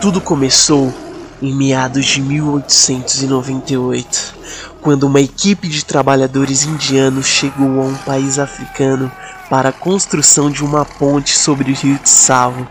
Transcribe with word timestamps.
Tudo 0.00 0.18
começou 0.18 0.92
em 1.42 1.54
meados 1.54 2.06
de 2.06 2.22
1898, 2.22 4.34
quando 4.80 5.04
uma 5.04 5.20
equipe 5.20 5.68
de 5.68 5.84
trabalhadores 5.84 6.64
indianos 6.64 7.26
chegou 7.26 7.82
a 7.82 7.84
um 7.84 7.94
país 7.94 8.38
africano 8.38 9.12
para 9.50 9.68
a 9.68 9.72
construção 9.72 10.50
de 10.50 10.64
uma 10.64 10.86
ponte 10.86 11.36
sobre 11.36 11.70
o 11.70 11.74
rio 11.74 11.98
Tsavo. 11.98 12.66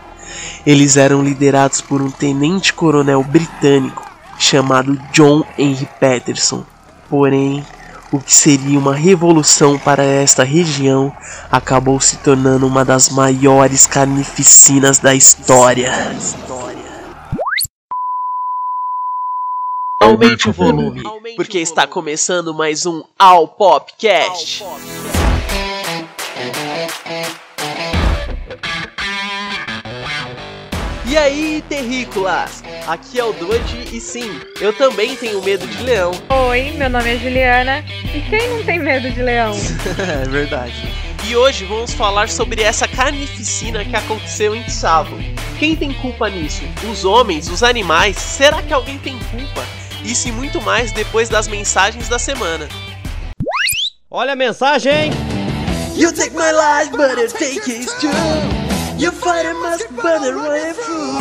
Eles 0.66 0.96
eram 0.96 1.22
liderados 1.22 1.80
por 1.80 2.02
um 2.02 2.10
tenente-coronel 2.10 3.22
britânico 3.22 4.04
chamado 4.36 5.00
John 5.12 5.44
Henry 5.56 5.88
Patterson. 6.00 6.64
Porém, 7.08 7.64
o 8.10 8.18
que 8.18 8.34
seria 8.34 8.76
uma 8.76 8.94
revolução 8.94 9.78
para 9.78 10.02
esta 10.02 10.42
região 10.42 11.12
acabou 11.48 12.00
se 12.00 12.16
tornando 12.16 12.66
uma 12.66 12.84
das 12.84 13.08
maiores 13.08 13.86
carnificinas 13.86 14.98
da 14.98 15.14
história. 15.14 15.92
Aumente 20.02 20.48
o 20.48 20.52
volume, 20.52 21.02
porque 21.36 21.58
está 21.58 21.86
começando 21.86 22.54
mais 22.54 22.86
um 22.86 23.02
All 23.18 23.46
Popcast. 23.46 24.64
E 31.04 31.18
aí, 31.18 31.62
terrícolas? 31.68 32.64
Aqui 32.86 33.20
é 33.20 33.24
o 33.24 33.34
Dude 33.34 33.94
e 33.94 34.00
sim, 34.00 34.40
eu 34.58 34.72
também 34.72 35.14
tenho 35.16 35.42
medo 35.42 35.66
de 35.66 35.82
leão. 35.82 36.12
Oi, 36.48 36.70
meu 36.78 36.88
nome 36.88 37.14
é 37.14 37.18
Juliana. 37.18 37.84
E 38.14 38.22
quem 38.22 38.48
não 38.48 38.64
tem 38.64 38.78
medo 38.78 39.10
de 39.10 39.22
leão? 39.22 39.52
é 40.24 40.26
verdade. 40.26 41.10
E 41.28 41.36
hoje 41.36 41.66
vamos 41.66 41.92
falar 41.92 42.30
sobre 42.30 42.62
essa 42.62 42.88
carnificina 42.88 43.84
que 43.84 43.94
aconteceu 43.94 44.56
em 44.56 44.62
Tsavo. 44.62 45.14
Quem 45.58 45.76
tem 45.76 45.92
culpa 45.92 46.30
nisso? 46.30 46.62
Os 46.90 47.04
homens? 47.04 47.50
Os 47.50 47.62
animais? 47.62 48.16
Será 48.16 48.62
que 48.62 48.72
alguém 48.72 48.98
tem 48.98 49.18
culpa? 49.30 49.79
Isso 50.04 50.28
e 50.28 50.32
muito 50.32 50.60
mais 50.62 50.92
depois 50.92 51.28
das 51.28 51.46
mensagens 51.46 52.08
da 52.08 52.18
semana. 52.18 52.66
Olha 54.10 54.32
a 54.32 54.36
mensagem! 54.36 55.12
You 55.94 56.12
take 56.12 56.34
my 56.34 56.50
life, 56.50 56.90
but 56.90 57.16
I 57.18 57.28
take 57.28 57.70
it 57.70 57.86
too. 58.00 58.08
You 58.98 59.12
fight 59.12 59.46
a 59.46 59.54
mask, 59.54 59.88
but 59.90 60.22
I 60.22 60.30
run 60.30 60.74
through. 60.74 61.20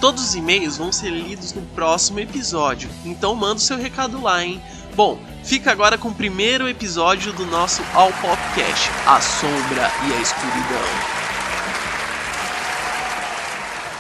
Todos 0.01 0.23
os 0.23 0.35
e-mails 0.35 0.77
vão 0.77 0.93
ser 0.93 1.11
lidos 1.11 1.53
no 1.53 1.63
próximo 1.63 2.21
episódio, 2.21 2.89
então 3.05 3.35
manda 3.35 3.57
o 3.57 3.61
seu 3.61 3.77
recado 3.77 4.23
lá, 4.23 4.45
hein? 4.45 4.63
Bom, 4.95 5.19
fica 5.43 5.71
agora 5.71 5.99
com 5.99 6.09
o 6.09 6.15
primeiro 6.15 6.69
episódio 6.69 7.33
do 7.33 7.47
nosso 7.47 7.83
All 7.95 8.13
Popcast, 8.13 8.91
A 9.07 9.21
Sombra 9.21 9.91
e 10.09 10.15
a 10.15 10.21
Escuridão. 10.21 11.16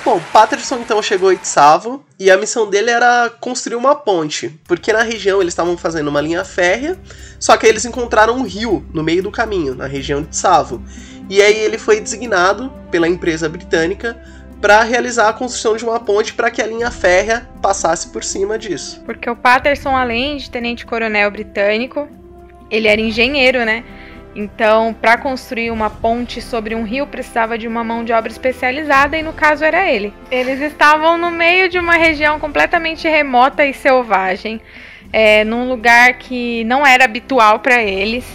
Bom, 0.06 0.20
Patterson 0.32 0.76
então 0.76 1.02
chegou 1.02 1.32
em 1.32 1.36
Tsavo 1.36 2.04
e 2.16 2.30
a 2.30 2.36
missão 2.36 2.70
dele 2.70 2.92
era 2.92 3.28
construir 3.40 3.74
uma 3.74 3.92
ponte, 3.92 4.50
porque 4.64 4.92
na 4.92 5.02
região 5.02 5.40
eles 5.40 5.50
estavam 5.50 5.76
fazendo 5.76 6.06
uma 6.06 6.20
linha 6.20 6.44
férrea, 6.44 6.96
só 7.40 7.56
que 7.56 7.66
aí 7.66 7.72
eles 7.72 7.84
encontraram 7.84 8.36
um 8.36 8.44
rio 8.44 8.86
no 8.94 9.02
meio 9.02 9.20
do 9.20 9.32
caminho, 9.32 9.74
na 9.74 9.88
região 9.88 10.22
de 10.22 10.28
Tsavo. 10.28 10.81
E 11.28 11.42
aí 11.42 11.58
ele 11.58 11.76
foi 11.76 11.98
designado 11.98 12.72
pela 12.88 13.08
empresa 13.08 13.48
britânica 13.48 14.16
para 14.60 14.81
realizar 14.84 15.28
a 15.28 15.32
construção 15.32 15.76
de 15.76 15.84
uma 15.84 15.98
ponte 15.98 16.34
para 16.34 16.52
que 16.52 16.62
a 16.62 16.66
linha 16.69 16.92
férrea 16.92 17.48
passasse 17.60 18.10
por 18.10 18.22
cima 18.22 18.56
disso. 18.56 19.02
Porque 19.04 19.28
o 19.28 19.34
Patterson, 19.34 19.97
além 19.97 20.36
de 20.36 20.48
tenente-coronel 20.48 21.32
britânico, 21.32 22.08
ele 22.70 22.86
era 22.86 23.00
engenheiro, 23.00 23.64
né? 23.64 23.82
Então, 24.36 24.92
para 24.92 25.16
construir 25.16 25.70
uma 25.70 25.88
ponte 25.88 26.42
sobre 26.42 26.74
um 26.74 26.84
rio 26.84 27.06
precisava 27.06 27.56
de 27.56 27.66
uma 27.66 27.82
mão 27.82 28.04
de 28.04 28.12
obra 28.12 28.30
especializada 28.30 29.16
e 29.16 29.22
no 29.22 29.32
caso 29.32 29.64
era 29.64 29.91
ele. 29.91 30.12
Eles 30.30 30.60
estavam 30.60 31.16
no 31.16 31.30
meio 31.30 31.70
de 31.70 31.78
uma 31.78 31.94
região 31.94 32.38
completamente 32.38 33.08
remota 33.08 33.64
e 33.64 33.72
selvagem, 33.72 34.60
é, 35.10 35.42
num 35.42 35.66
lugar 35.66 36.19
que 36.19 36.62
não 36.64 36.86
era 36.86 37.06
habitual 37.06 37.60
para 37.60 37.82
eles. 37.82 38.26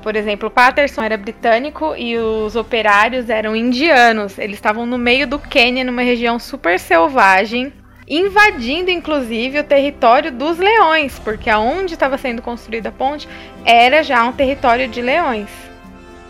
Por 0.00 0.14
exemplo, 0.14 0.48
Patterson 0.48 1.02
era 1.02 1.16
britânico 1.16 1.92
e 1.96 2.16
os 2.16 2.54
operários 2.54 3.28
eram 3.28 3.56
indianos. 3.56 4.38
Eles 4.38 4.56
estavam 4.56 4.86
no 4.86 4.96
meio 4.96 5.26
do 5.26 5.40
Quênia, 5.40 5.84
numa 5.84 6.02
região 6.02 6.38
super 6.38 6.78
selvagem, 6.78 7.72
invadindo 8.08 8.90
inclusive 8.90 9.60
o 9.60 9.64
território 9.64 10.32
dos 10.32 10.58
leões, 10.58 11.18
porque 11.18 11.48
aonde 11.48 11.94
estava 11.94 12.18
sendo 12.18 12.42
construída 12.42 12.88
a 12.88 12.92
ponte 12.92 13.28
era 13.64 14.02
já 14.02 14.24
um 14.24 14.32
território 14.32 14.88
de 14.88 15.00
leões. 15.00 15.48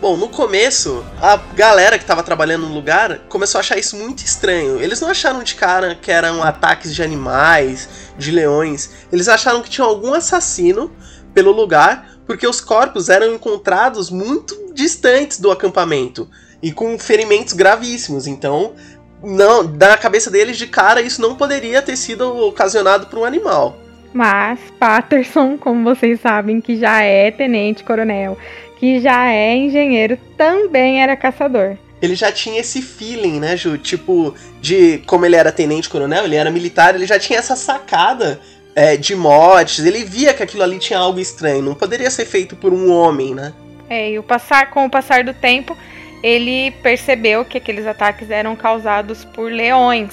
Bom, 0.00 0.16
no 0.16 0.28
começo, 0.28 1.04
a 1.20 1.36
galera 1.54 1.96
que 1.96 2.02
estava 2.02 2.24
trabalhando 2.24 2.66
no 2.66 2.74
lugar 2.74 3.20
começou 3.28 3.58
a 3.58 3.60
achar 3.60 3.78
isso 3.78 3.96
muito 3.96 4.24
estranho. 4.24 4.82
Eles 4.82 5.00
não 5.00 5.08
acharam 5.08 5.44
de 5.44 5.54
cara 5.54 5.94
que 5.94 6.10
eram 6.10 6.42
ataques 6.42 6.92
de 6.92 7.04
animais, 7.04 7.88
de 8.18 8.32
leões. 8.32 8.90
Eles 9.12 9.28
acharam 9.28 9.62
que 9.62 9.70
tinha 9.70 9.86
algum 9.86 10.12
assassino 10.12 10.90
pelo 11.32 11.52
lugar 11.52 12.18
porque 12.26 12.48
os 12.48 12.60
corpos 12.60 13.08
eram 13.08 13.32
encontrados 13.32 14.10
muito 14.10 14.72
distantes 14.74 15.38
do 15.38 15.52
acampamento 15.52 16.28
e 16.62 16.72
com 16.72 16.98
ferimentos 16.98 17.52
gravíssimos. 17.52 18.26
Então, 18.26 18.74
não, 19.22 19.62
na 19.62 19.96
cabeça 19.96 20.30
deles 20.30 20.56
de 20.56 20.66
cara 20.66 21.00
isso 21.00 21.20
não 21.20 21.34
poderia 21.34 21.80
ter 21.82 21.96
sido 21.96 22.46
ocasionado 22.46 23.06
por 23.06 23.18
um 23.18 23.24
animal. 23.24 23.78
Mas 24.12 24.58
Patterson, 24.78 25.56
como 25.56 25.84
vocês 25.84 26.20
sabem, 26.20 26.60
que 26.60 26.76
já 26.76 27.02
é 27.02 27.30
tenente-coronel, 27.30 28.36
que 28.78 29.00
já 29.00 29.30
é 29.30 29.56
engenheiro, 29.56 30.18
também 30.36 31.02
era 31.02 31.16
caçador. 31.16 31.76
Ele 32.02 32.14
já 32.14 32.32
tinha 32.32 32.60
esse 32.60 32.82
feeling, 32.82 33.38
né, 33.38 33.56
Ju? 33.56 33.78
Tipo, 33.78 34.34
de 34.60 34.98
como 35.06 35.24
ele 35.24 35.36
era 35.36 35.52
tenente-coronel, 35.52 36.24
ele 36.24 36.36
era 36.36 36.50
militar, 36.50 36.94
ele 36.94 37.06
já 37.06 37.18
tinha 37.18 37.38
essa 37.38 37.54
sacada 37.54 38.40
é, 38.74 38.96
de 38.96 39.14
mortes, 39.14 39.84
ele 39.84 40.04
via 40.04 40.34
que 40.34 40.42
aquilo 40.42 40.62
ali 40.62 40.78
tinha 40.78 40.98
algo 40.98 41.20
estranho, 41.20 41.62
não 41.62 41.74
poderia 41.74 42.10
ser 42.10 42.24
feito 42.24 42.56
por 42.56 42.72
um 42.72 42.90
homem, 42.90 43.34
né? 43.34 43.52
É, 43.88 44.10
e 44.10 44.18
o 44.18 44.22
passar, 44.22 44.70
com 44.70 44.86
o 44.86 44.90
passar 44.90 45.22
do 45.22 45.34
tempo, 45.34 45.76
ele 46.22 46.70
percebeu 46.82 47.44
que 47.44 47.58
aqueles 47.58 47.86
ataques 47.86 48.30
eram 48.30 48.54
causados 48.54 49.24
por 49.24 49.50
leões. 49.50 50.12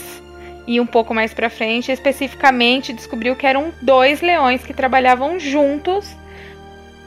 E 0.65 0.79
um 0.79 0.85
pouco 0.85 1.13
mais 1.13 1.33
para 1.33 1.49
frente, 1.49 1.91
especificamente, 1.91 2.93
descobriu 2.93 3.35
que 3.35 3.45
eram 3.45 3.73
dois 3.81 4.21
leões 4.21 4.63
que 4.63 4.73
trabalhavam 4.73 5.39
juntos 5.39 6.07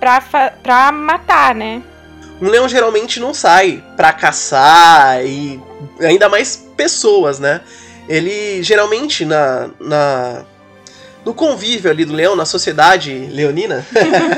para 0.01 0.91
matar, 0.93 1.55
né? 1.55 1.83
Um 2.41 2.49
leão 2.49 2.69
geralmente 2.69 3.21
não 3.21 3.33
sai 3.33 3.83
para 3.97 4.13
caçar 4.13 5.25
e 5.25 5.61
ainda 6.01 6.29
mais 6.29 6.57
pessoas, 6.77 7.39
né? 7.39 7.61
Ele 8.09 8.63
geralmente 8.65 9.25
na, 9.25 9.71
na 9.79 10.45
no 11.25 11.33
convívio 11.33 11.91
ali 11.91 12.05
do 12.05 12.13
leão, 12.13 12.35
na 12.35 12.45
sociedade 12.45 13.13
leonina, 13.31 13.87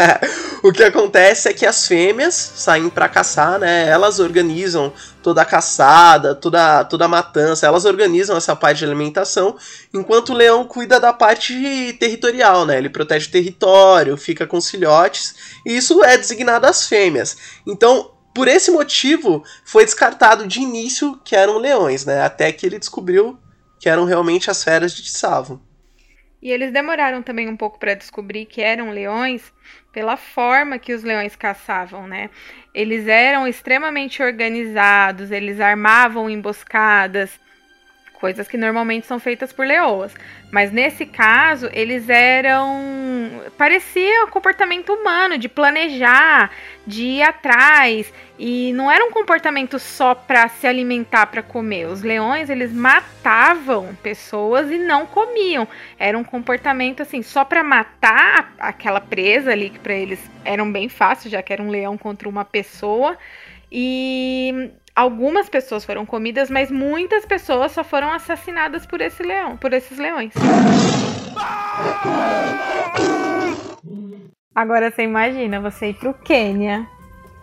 o 0.62 0.70
que 0.70 0.82
acontece 0.82 1.48
é 1.48 1.54
que 1.54 1.64
as 1.64 1.86
fêmeas 1.86 2.34
saem 2.34 2.90
para 2.90 3.08
caçar, 3.08 3.58
né? 3.58 3.88
Elas 3.88 4.18
organizam 4.20 4.92
toda 5.22 5.40
a 5.40 5.44
caçada, 5.46 6.34
toda, 6.34 6.84
toda 6.84 7.06
a 7.06 7.08
matança, 7.08 7.66
elas 7.66 7.86
organizam 7.86 8.36
essa 8.36 8.54
parte 8.54 8.78
de 8.78 8.84
alimentação, 8.84 9.56
enquanto 9.94 10.30
o 10.30 10.34
leão 10.34 10.66
cuida 10.66 11.00
da 11.00 11.12
parte 11.12 11.96
territorial, 11.98 12.66
né? 12.66 12.76
Ele 12.76 12.90
protege 12.90 13.28
o 13.28 13.32
território, 13.32 14.16
fica 14.16 14.46
com 14.46 14.58
os 14.58 14.68
filhotes, 14.68 15.34
e 15.64 15.76
isso 15.76 16.04
é 16.04 16.18
designado 16.18 16.66
às 16.66 16.86
fêmeas. 16.86 17.36
Então, 17.66 18.10
por 18.34 18.46
esse 18.46 18.70
motivo, 18.70 19.42
foi 19.64 19.86
descartado 19.86 20.46
de 20.46 20.60
início 20.60 21.18
que 21.24 21.34
eram 21.34 21.56
leões, 21.56 22.04
né? 22.04 22.20
Até 22.22 22.52
que 22.52 22.66
ele 22.66 22.78
descobriu 22.78 23.38
que 23.78 23.88
eram 23.88 24.04
realmente 24.04 24.50
as 24.50 24.62
feras 24.62 24.92
de 24.92 25.02
Tsavo. 25.02 25.62
E 26.44 26.52
eles 26.52 26.70
demoraram 26.70 27.22
também 27.22 27.48
um 27.48 27.56
pouco 27.56 27.78
para 27.78 27.94
descobrir 27.94 28.44
que 28.44 28.60
eram 28.60 28.90
leões 28.90 29.50
pela 29.90 30.14
forma 30.14 30.78
que 30.78 30.92
os 30.92 31.02
leões 31.02 31.34
caçavam, 31.34 32.06
né? 32.06 32.28
Eles 32.74 33.08
eram 33.08 33.48
extremamente 33.48 34.22
organizados, 34.22 35.30
eles 35.30 35.58
armavam 35.58 36.28
emboscadas 36.28 37.40
coisas 38.24 38.48
que 38.48 38.56
normalmente 38.56 39.06
são 39.06 39.20
feitas 39.20 39.52
por 39.52 39.66
leoas. 39.66 40.14
Mas 40.50 40.72
nesse 40.72 41.04
caso, 41.04 41.68
eles 41.74 42.08
eram. 42.08 43.42
parecia 43.58 44.24
um 44.24 44.30
comportamento 44.30 44.94
humano, 44.94 45.36
de 45.36 45.46
planejar, 45.46 46.50
de 46.86 47.02
ir 47.02 47.22
atrás. 47.22 48.10
E 48.38 48.72
não 48.72 48.90
era 48.90 49.04
um 49.04 49.10
comportamento 49.10 49.78
só 49.78 50.14
para 50.14 50.48
se 50.48 50.66
alimentar, 50.66 51.26
para 51.26 51.42
comer. 51.42 51.84
Os 51.86 52.00
leões, 52.00 52.48
eles 52.48 52.72
matavam 52.72 53.94
pessoas 54.02 54.70
e 54.70 54.78
não 54.78 55.04
comiam. 55.04 55.68
Era 55.98 56.16
um 56.16 56.24
comportamento 56.24 57.02
assim, 57.02 57.20
só 57.22 57.44
para 57.44 57.62
matar 57.62 58.54
aquela 58.58 59.02
presa 59.02 59.52
ali, 59.52 59.68
que 59.68 59.78
para 59.78 59.92
eles 59.92 60.30
eram 60.46 60.72
bem 60.72 60.88
fácil, 60.88 61.28
já 61.28 61.42
que 61.42 61.52
era 61.52 61.62
um 61.62 61.68
leão 61.68 61.98
contra 61.98 62.26
uma 62.26 62.42
pessoa. 62.42 63.18
E 63.70 64.70
algumas 64.94 65.48
pessoas 65.48 65.84
foram 65.84 66.06
comidas, 66.06 66.48
mas 66.48 66.70
muitas 66.70 67.26
pessoas 67.26 67.72
só 67.72 67.82
foram 67.82 68.12
assassinadas 68.12 68.86
por 68.86 69.00
esse 69.00 69.22
leão, 69.22 69.56
por 69.56 69.72
esses 69.72 69.98
leões. 69.98 70.32
Agora 74.54 74.90
você 74.90 75.02
imagina 75.02 75.60
você 75.60 75.88
ir 75.88 75.94
pro 75.94 76.14
Quênia, 76.14 76.86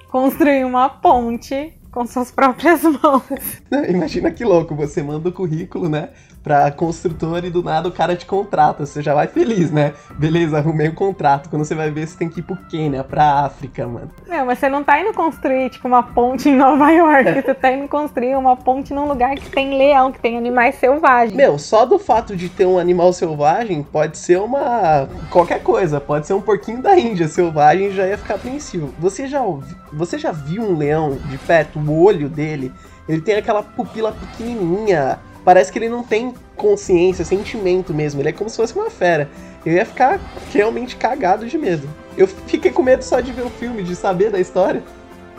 construir 0.09 0.63
uma 0.63 0.87
ponte 0.87 1.73
com 1.91 2.07
suas 2.07 2.31
próprias 2.31 2.81
mãos. 2.83 3.61
Imagina 3.89 4.31
que 4.31 4.45
louco, 4.45 4.73
você 4.73 5.03
manda 5.03 5.27
o 5.27 5.33
currículo, 5.33 5.89
né? 5.89 6.11
Pra 6.43 6.71
construtor 6.71 7.45
e 7.45 7.49
do 7.49 7.63
nada 7.63 7.87
o 7.87 7.91
cara 7.91 8.15
te 8.15 8.25
contrata. 8.25 8.85
Você 8.85 9.01
já 9.01 9.13
vai 9.13 9.27
feliz, 9.27 9.71
né? 9.71 9.93
Beleza, 10.17 10.57
arrumei 10.57 10.87
o 10.87 10.91
um 10.91 10.95
contrato. 10.95 11.49
Quando 11.49 11.63
você 11.63 11.75
vai 11.75 11.91
ver, 11.91 12.07
você 12.07 12.17
tem 12.17 12.29
que 12.29 12.39
ir 12.39 12.43
pro 12.43 12.55
Quênia, 12.55 13.03
pra 13.03 13.45
África, 13.45 13.87
mano. 13.87 14.09
Não, 14.27 14.45
mas 14.45 14.59
você 14.59 14.69
não 14.69 14.83
tá 14.83 14.99
indo 14.99 15.13
construir, 15.13 15.69
tipo, 15.69 15.87
uma 15.87 16.03
ponte 16.03 16.49
em 16.49 16.55
Nova 16.55 16.89
York. 16.91 17.41
você 17.41 17.53
tá 17.53 17.71
indo 17.71 17.87
construir 17.87 18.35
uma 18.35 18.55
ponte 18.55 18.93
num 18.93 19.07
lugar 19.07 19.35
que 19.35 19.49
tem 19.49 19.77
leão, 19.77 20.11
que 20.11 20.19
tem 20.19 20.37
animais 20.37 20.75
selvagens. 20.75 21.35
Meu, 21.35 21.57
só 21.59 21.85
do 21.85 21.99
fato 21.99 22.35
de 22.35 22.49
ter 22.49 22.65
um 22.65 22.79
animal 22.79 23.13
selvagem 23.13 23.83
pode 23.83 24.17
ser 24.17 24.39
uma. 24.39 25.07
qualquer 25.29 25.61
coisa. 25.61 25.99
Pode 25.99 26.27
ser 26.27 26.33
um 26.33 26.41
porquinho 26.41 26.81
da 26.81 26.97
Índia 26.97 27.27
selvagem 27.27 27.91
já 27.91 28.07
ia 28.07 28.17
ficar 28.17 28.35
apreensivo. 28.35 28.93
Você 28.99 29.27
já, 29.27 29.41
ouvi... 29.41 29.75
você 29.93 30.17
já 30.17 30.31
viu 30.31 30.63
um 30.63 30.77
leão 30.77 31.17
de 31.25 31.37
perto? 31.37 31.79
O 31.79 32.03
olho 32.03 32.29
dele, 32.29 32.71
ele 33.07 33.21
tem 33.21 33.35
aquela 33.35 33.61
pupila 33.61 34.11
pequenininha 34.11 35.19
parece 35.43 35.71
que 35.71 35.79
ele 35.79 35.89
não 35.89 36.03
tem 36.03 36.33
consciência, 36.55 37.25
sentimento 37.25 37.93
mesmo. 37.93 38.21
Ele 38.21 38.29
é 38.29 38.31
como 38.31 38.49
se 38.49 38.57
fosse 38.57 38.73
uma 38.73 38.89
fera. 38.89 39.29
Eu 39.65 39.73
ia 39.73 39.85
ficar 39.85 40.19
realmente 40.53 40.95
cagado 40.95 41.45
de 41.45 41.57
medo. 41.57 41.87
Eu 42.17 42.27
fiquei 42.27 42.71
com 42.71 42.81
medo 42.81 43.03
só 43.03 43.19
de 43.19 43.31
ver 43.31 43.43
o 43.43 43.49
filme, 43.49 43.83
de 43.83 43.95
saber 43.95 44.31
da 44.31 44.39
história. 44.39 44.83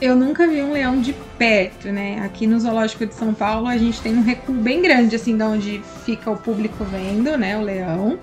Eu 0.01 0.17
nunca 0.17 0.49
vi 0.49 0.61
um 0.63 0.73
leão 0.73 1.01
de 1.01 1.13
perto, 1.39 1.89
né? 1.93 2.21
Aqui 2.25 2.47
no 2.47 2.59
Zoológico 2.59 3.07
de 3.07 3.15
São 3.15 3.33
Paulo 3.33 3.69
a 3.69 3.77
gente 3.77 4.01
tem 4.01 4.17
um 4.17 4.23
recuo 4.23 4.55
bem 4.55 4.83
grande, 4.83 5.15
assim, 5.15 5.37
da 5.37 5.47
onde 5.47 5.81
fica 6.05 6.31
o 6.31 6.37
público 6.37 6.85
vendo, 6.85 7.37
né? 7.39 7.57
O 7.57 7.63
leão. 7.63 8.19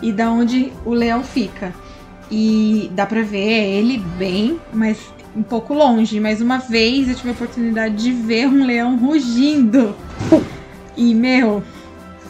E 0.00 0.10
da 0.10 0.30
onde 0.30 0.72
o 0.86 0.94
leão 0.94 1.22
fica. 1.22 1.74
E 2.30 2.90
dá 2.94 3.04
pra 3.04 3.22
ver 3.22 3.38
ele 3.38 3.98
bem, 4.16 4.58
mas 4.72 4.98
um 5.36 5.42
pouco 5.42 5.74
longe. 5.74 6.18
Mas 6.18 6.40
uma 6.40 6.58
vez 6.58 7.08
eu 7.08 7.14
tive 7.14 7.28
a 7.30 7.32
oportunidade 7.32 7.96
de 7.96 8.12
ver 8.12 8.46
um 8.46 8.64
leão 8.64 8.96
rugindo. 8.96 9.94
E, 10.98 11.14
meu, 11.14 11.62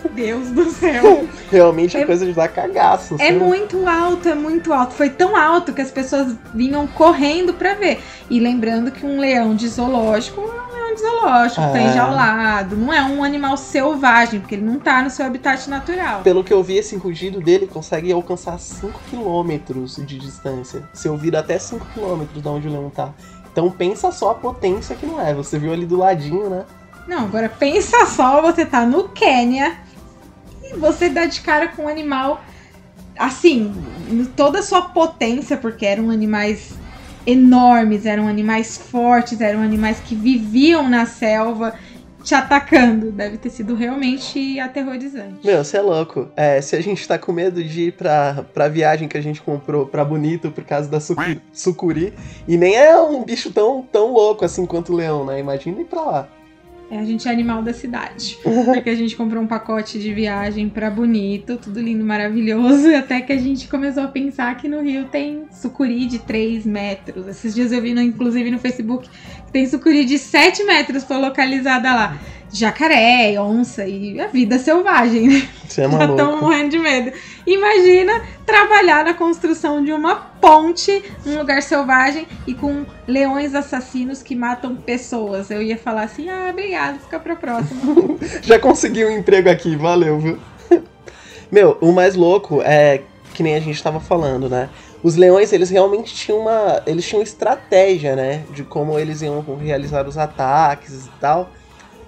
Deus 0.15 0.51
do 0.51 0.71
céu. 0.71 1.27
Realmente 1.51 1.97
é, 1.97 2.05
coisa 2.05 2.27
de 2.27 2.33
dar 2.33 2.49
cagaço. 2.49 3.17
É 3.19 3.31
assim. 3.31 3.39
muito 3.39 3.89
alto, 3.89 4.29
é 4.29 4.35
muito 4.35 4.73
alto. 4.73 4.93
Foi 4.93 5.09
tão 5.09 5.35
alto 5.35 5.73
que 5.73 5.81
as 5.81 5.91
pessoas 5.91 6.37
vinham 6.55 6.87
correndo 6.87 7.55
para 7.55 7.75
ver. 7.75 8.01
E 8.29 8.39
lembrando 8.39 8.91
que 8.91 9.07
um 9.07 9.19
leão 9.19 9.55
de 9.55 9.67
zoológico 9.69 10.43
é 10.43 10.45
um 10.45 10.75
leão 10.75 10.95
de 10.95 11.01
zoológico, 11.01 11.61
tá 11.63 11.69
é. 11.69 11.73
tá 11.73 11.81
enjaulado. 11.81 12.77
Não 12.77 12.93
é 12.93 13.03
um 13.03 13.25
animal 13.25 13.57
selvagem, 13.57 14.41
porque 14.41 14.55
ele 14.55 14.65
não 14.65 14.79
tá 14.79 15.03
no 15.03 15.09
seu 15.09 15.25
habitat 15.25 15.69
natural. 15.69 16.21
Pelo 16.23 16.45
que 16.45 16.53
eu 16.53 16.63
vi, 16.63 16.77
esse 16.77 16.95
rugido 16.97 17.41
dele 17.41 17.67
consegue 17.67 18.13
alcançar 18.13 18.59
5 18.59 19.01
km 19.11 20.05
de 20.05 20.19
distância. 20.19 20.83
Se 20.93 21.09
eu 21.09 21.17
vir 21.17 21.35
até 21.35 21.59
5 21.59 21.87
km 21.95 22.41
de 22.41 22.49
onde 22.49 22.69
o 22.69 22.71
leão 22.71 22.91
tá. 22.91 23.13
Então 23.51 23.71
pensa 23.71 24.13
só 24.13 24.31
a 24.31 24.35
potência 24.35 24.95
que 24.95 25.07
não 25.07 25.21
é. 25.21 25.35
Você 25.35 25.59
viu 25.59 25.73
ali 25.73 25.87
do 25.87 25.97
ladinho, 25.97 26.49
né? 26.51 26.65
Não, 27.09 27.25
agora 27.25 27.49
pensa 27.49 28.05
só, 28.05 28.43
você 28.43 28.67
tá 28.67 28.85
no 28.85 29.09
Quênia 29.09 29.79
e 30.63 30.77
você 30.77 31.09
dá 31.09 31.25
de 31.25 31.41
cara 31.41 31.69
com 31.69 31.85
um 31.85 31.89
animal 31.89 32.45
assim, 33.19 33.75
toda 34.37 34.59
a 34.59 34.63
sua 34.63 34.83
potência, 34.83 35.57
porque 35.57 35.87
eram 35.87 36.11
animais 36.11 36.75
enormes, 37.27 38.05
eram 38.05 38.29
animais 38.29 38.77
fortes, 38.77 39.41
eram 39.41 39.61
animais 39.61 40.01
que 40.01 40.15
viviam 40.15 40.89
na 40.89 41.07
selva 41.07 41.75
te 42.23 42.35
atacando. 42.35 43.11
Deve 43.11 43.39
ter 43.39 43.49
sido 43.51 43.75
realmente 43.75 44.61
aterrorizante. 44.61 45.45
Meu, 45.45 45.65
você 45.65 45.79
é 45.79 45.81
louco. 45.81 46.29
É, 46.37 46.61
se 46.61 46.77
a 46.77 46.81
gente 46.83 47.09
tá 47.09 47.19
com 47.19 47.33
medo 47.33 47.65
de 47.65 47.85
ir 47.85 47.93
pra, 47.93 48.45
pra 48.53 48.69
viagem 48.69 49.09
que 49.09 49.17
a 49.17 49.23
gente 49.23 49.41
comprou 49.41 49.87
pra 49.87 50.05
Bonito 50.05 50.51
por 50.51 50.65
causa 50.65 50.89
da 50.89 51.01
sucuri, 51.01 51.41
sucuri, 51.53 52.15
e 52.47 52.57
nem 52.59 52.77
é 52.77 53.01
um 53.01 53.25
bicho 53.25 53.51
tão, 53.51 53.83
tão 53.91 54.13
louco 54.13 54.45
assim 54.45 54.67
quanto 54.67 54.93
o 54.93 54.97
leão, 54.97 55.25
né? 55.25 55.41
Imagina 55.41 55.81
ir 55.81 55.87
pra 55.87 56.03
lá. 56.03 56.29
É, 56.91 56.99
a 56.99 57.05
gente 57.05 57.29
é 57.29 57.31
animal 57.31 57.63
da 57.63 57.73
cidade. 57.75 58.39
Porque 58.43 58.89
a 58.89 58.95
gente 58.95 59.15
comprou 59.15 59.43
um 59.43 59.47
pacote 59.47 59.99
de 59.99 60.13
viagem 60.15 60.69
para 60.69 60.91
Bonito, 60.91 61.59
tudo 61.59 61.81
lindo, 61.81 62.05
maravilhoso. 62.05 62.93
Até 62.97 63.21
que 63.21 63.33
a 63.33 63.37
gente 63.37 63.69
começou 63.69 64.05
a 64.05 64.09
pensar 64.09 64.57
que 64.57 64.69
no 64.69 64.81
Rio 64.81 65.05
tem 65.07 65.45
sucuri 65.51 66.07
de 66.07 66.19
3 66.19 66.65
metros. 66.65 67.29
Esses 67.29 67.55
dias 67.55 67.73
eu 67.73 67.83
vi, 67.83 67.93
no, 67.93 68.01
inclusive, 68.01 68.51
no 68.51 68.59
Facebook, 68.59 69.09
que 69.09 69.53
tem 69.53 69.67
sucuri 69.67 70.05
de 70.05 70.19
7 70.19 70.65
metros, 70.65 71.05
foi 71.05 71.19
localizada 71.19 71.95
lá 71.95 72.19
jacaré, 72.53 73.39
onça 73.41 73.87
e 73.87 74.21
a 74.21 74.27
vida 74.27 74.59
selvagem, 74.59 75.29
né? 75.29 75.49
Você 75.67 75.83
é 75.83 75.91
Já 75.91 76.05
estão 76.07 76.41
morrendo 76.41 76.71
de 76.71 76.79
medo. 76.79 77.13
Imagina 77.47 78.23
trabalhar 78.47 79.05
na 79.05 79.15
construção 79.15 79.85
de 79.85 79.93
uma 79.93 80.17
ponte 80.17 81.03
num 81.25 81.39
lugar 81.39 81.63
selvagem 81.63 82.27
e 82.47 82.55
com 82.55 82.85
leões 83.07 83.55
assassinos 83.55 84.23
que 84.23 84.35
matam 84.35 84.77
pessoas. 84.77 85.51
Eu 85.51 85.63
ia 85.63 85.77
falar 85.77 86.05
assim: 86.05 86.29
ah, 86.29 86.49
obrigado, 86.51 87.01
fica 87.01 87.19
pra 87.21 87.37
próxima. 87.37 87.81
Já 88.43 88.59
consegui 88.59 89.05
um 89.05 89.11
emprego 89.11 89.51
aqui, 89.51 89.77
valeu, 89.77 90.19
viu? 90.19 90.39
Meu, 91.51 91.79
o 91.81 91.93
mais 91.93 92.15
louco 92.15 92.61
é 92.63 93.03
que 93.35 93.43
nem 93.43 93.55
a 93.55 93.61
gente 93.61 93.83
tava 93.83 94.01
falando, 94.01 94.49
né? 94.49 94.69
Os 95.03 95.15
leões, 95.15 95.53
eles 95.53 95.71
realmente 95.71 96.15
tinham 96.15 96.41
uma. 96.41 96.83
Eles 96.87 97.07
tinham 97.07 97.23
estratégia, 97.23 98.17
né? 98.17 98.45
De 98.53 98.65
como 98.65 98.99
eles 98.99 99.23
iam 99.23 99.45
realizar 99.61 100.09
os 100.09 100.19
ataques 100.19 101.07
e 101.07 101.11
tal 101.21 101.51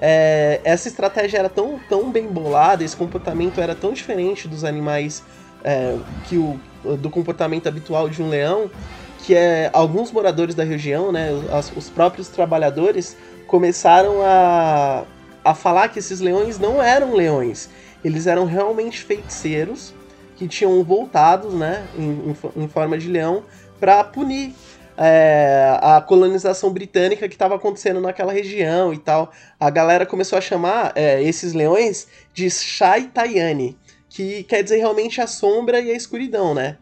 é, 0.01 0.61
essa 0.65 0.89
estratégia 0.89 1.39
era 1.39 1.49
tão, 1.49 1.79
tão 1.89 2.11
bem 2.11 2.27
bolada, 2.27 2.83
esse 2.83 2.97
comportamento 2.97 3.61
era 3.61 3.75
tão 3.75 3.93
diferente 3.93 4.49
dos 4.49 4.65
animais 4.65 5.23
é, 5.63 5.97
que 6.25 6.39
o, 6.39 6.59
do 6.97 7.11
comportamento 7.11 7.69
habitual 7.69 8.09
de 8.09 8.23
um 8.23 8.29
leão, 8.29 8.71
que 9.19 9.35
é, 9.35 9.69
alguns 9.73 10.11
moradores 10.11 10.55
da 10.55 10.65
região, 10.65 11.13
né, 11.13 11.31
os, 11.33 11.77
os 11.77 11.91
próprios 11.91 12.29
trabalhadores, 12.29 13.15
começaram 13.47 14.23
a, 14.23 15.05
a 15.45 15.55
falar 15.55 15.89
que 15.89 15.99
esses 15.99 16.21
leões 16.21 16.59
não 16.59 16.83
eram 16.83 17.15
leões, 17.15 17.69
eles 18.03 18.27
eram 18.27 18.47
realmente 18.47 19.03
feiticeiros 19.03 19.93
que 20.37 20.49
tinham 20.49 20.83
voltados 20.83 21.53
né, 21.53 21.87
em, 21.99 22.35
em 22.57 22.69
forma 22.69 22.97
de 22.97 23.09
leão 23.09 23.43
para 23.79 24.03
punir 24.03 24.55
é, 25.03 25.79
a 25.81 25.99
colonização 26.03 26.71
britânica 26.71 27.27
que 27.27 27.35
estava 27.35 27.55
acontecendo 27.55 28.03
naquela 28.03 28.35
região 28.35 28.93
e 28.93 28.99
tal. 28.99 29.33
A 29.59 29.71
galera 29.71 30.05
começou 30.05 30.37
a 30.37 30.43
chamar 30.43 30.93
é, 30.95 31.23
esses 31.23 31.55
leões 31.55 32.07
de 32.35 32.51
Shai 32.51 33.05
Tayani, 33.05 33.79
que 34.11 34.43
quer 34.43 34.63
dizer 34.63 34.77
realmente 34.77 35.19
a 35.19 35.27
sombra 35.27 35.81
e 35.81 35.91
a 35.91 35.97
escuridão, 35.97 36.53
né? 36.55 36.77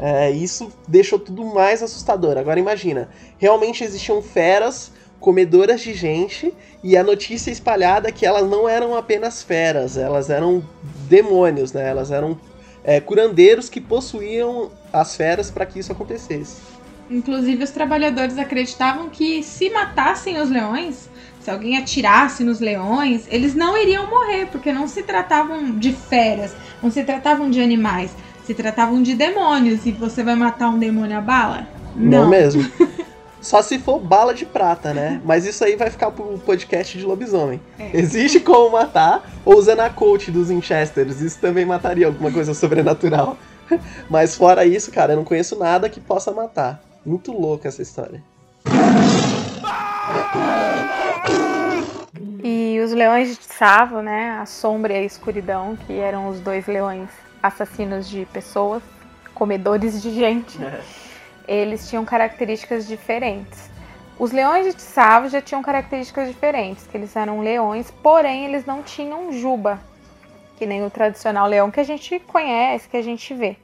É, 0.00 0.30
isso 0.30 0.72
deixou 0.86 1.18
tudo 1.18 1.44
mais 1.44 1.82
assustador. 1.82 2.38
Agora 2.38 2.58
imagina, 2.58 3.10
realmente 3.36 3.84
existiam 3.84 4.22
feras 4.22 4.90
comedoras 5.20 5.82
de 5.82 5.92
gente 5.92 6.54
e 6.82 6.96
a 6.96 7.04
notícia 7.04 7.50
espalhada 7.50 8.08
é 8.08 8.12
que 8.12 8.24
elas 8.24 8.48
não 8.48 8.66
eram 8.66 8.96
apenas 8.96 9.42
feras, 9.42 9.98
elas 9.98 10.30
eram 10.30 10.64
demônios, 11.06 11.72
né? 11.74 11.86
Elas 11.86 12.10
eram 12.10 12.40
é, 12.82 12.98
curandeiros 12.98 13.68
que 13.68 13.80
possuíam 13.80 14.70
as 14.90 15.16
feras 15.16 15.50
para 15.50 15.66
que 15.66 15.80
isso 15.80 15.92
acontecesse. 15.92 16.77
Inclusive, 17.10 17.64
os 17.64 17.70
trabalhadores 17.70 18.38
acreditavam 18.38 19.08
que 19.08 19.42
se 19.42 19.70
matassem 19.70 20.40
os 20.40 20.50
leões, 20.50 21.08
se 21.40 21.50
alguém 21.50 21.78
atirasse 21.78 22.44
nos 22.44 22.60
leões, 22.60 23.26
eles 23.30 23.54
não 23.54 23.74
iriam 23.76 24.06
morrer, 24.06 24.46
porque 24.52 24.70
não 24.70 24.86
se 24.86 25.02
tratavam 25.02 25.78
de 25.78 25.92
feras, 25.94 26.54
não 26.82 26.90
se 26.90 27.02
tratavam 27.02 27.48
de 27.48 27.58
animais, 27.60 28.10
se 28.44 28.52
tratavam 28.52 29.02
de 29.02 29.14
demônios. 29.14 29.86
E 29.86 29.92
você 29.92 30.22
vai 30.22 30.34
matar 30.34 30.68
um 30.68 30.78
demônio 30.78 31.16
a 31.16 31.22
bala? 31.22 31.66
Não, 31.96 32.22
não 32.22 32.28
mesmo. 32.28 32.70
Só 33.40 33.62
se 33.62 33.78
for 33.78 33.98
bala 33.98 34.34
de 34.34 34.44
prata, 34.44 34.92
né? 34.92 35.22
Mas 35.24 35.46
isso 35.46 35.64
aí 35.64 35.74
vai 35.74 35.88
ficar 35.88 36.10
pro 36.10 36.38
podcast 36.44 36.98
de 36.98 37.06
lobisomem. 37.06 37.60
É. 37.78 37.96
Existe 37.96 38.40
como 38.40 38.72
matar, 38.72 39.26
ou 39.42 39.56
usando 39.56 39.80
a 39.80 39.88
coach 39.88 40.30
dos 40.30 40.48
Winchesters. 40.50 41.22
Isso 41.22 41.40
também 41.40 41.64
mataria 41.64 42.08
alguma 42.08 42.30
coisa 42.30 42.52
sobrenatural. 42.52 43.38
Mas 44.10 44.36
fora 44.36 44.66
isso, 44.66 44.90
cara, 44.90 45.12
eu 45.12 45.16
não 45.16 45.24
conheço 45.24 45.58
nada 45.58 45.88
que 45.88 46.00
possa 46.00 46.30
matar. 46.32 46.82
Muito 47.08 47.32
louca 47.32 47.68
essa 47.68 47.80
história. 47.80 48.22
E 52.44 52.78
os 52.84 52.92
leões 52.92 53.30
de 53.30 53.38
Tsavo, 53.38 54.02
né, 54.02 54.38
a 54.38 54.44
sombra 54.44 54.92
e 54.92 54.96
a 54.98 55.02
escuridão, 55.02 55.74
que 55.74 55.94
eram 55.94 56.28
os 56.28 56.38
dois 56.40 56.66
leões 56.66 57.08
assassinos 57.42 58.06
de 58.06 58.26
pessoas, 58.26 58.82
comedores 59.34 60.02
de 60.02 60.10
gente, 60.10 60.62
é. 60.62 60.82
eles 61.48 61.88
tinham 61.88 62.04
características 62.04 62.86
diferentes. 62.86 63.70
Os 64.18 64.30
leões 64.30 64.66
de 64.66 64.74
Tsavo 64.74 65.30
já 65.30 65.40
tinham 65.40 65.62
características 65.62 66.28
diferentes, 66.28 66.86
que 66.86 66.94
eles 66.94 67.16
eram 67.16 67.40
leões, 67.40 67.90
porém 68.02 68.44
eles 68.44 68.66
não 68.66 68.82
tinham 68.82 69.32
juba, 69.32 69.80
que 70.58 70.66
nem 70.66 70.84
o 70.84 70.90
tradicional 70.90 71.48
leão 71.48 71.70
que 71.70 71.80
a 71.80 71.84
gente 71.84 72.18
conhece, 72.18 72.86
que 72.86 72.98
a 72.98 73.02
gente 73.02 73.32
vê. 73.32 73.56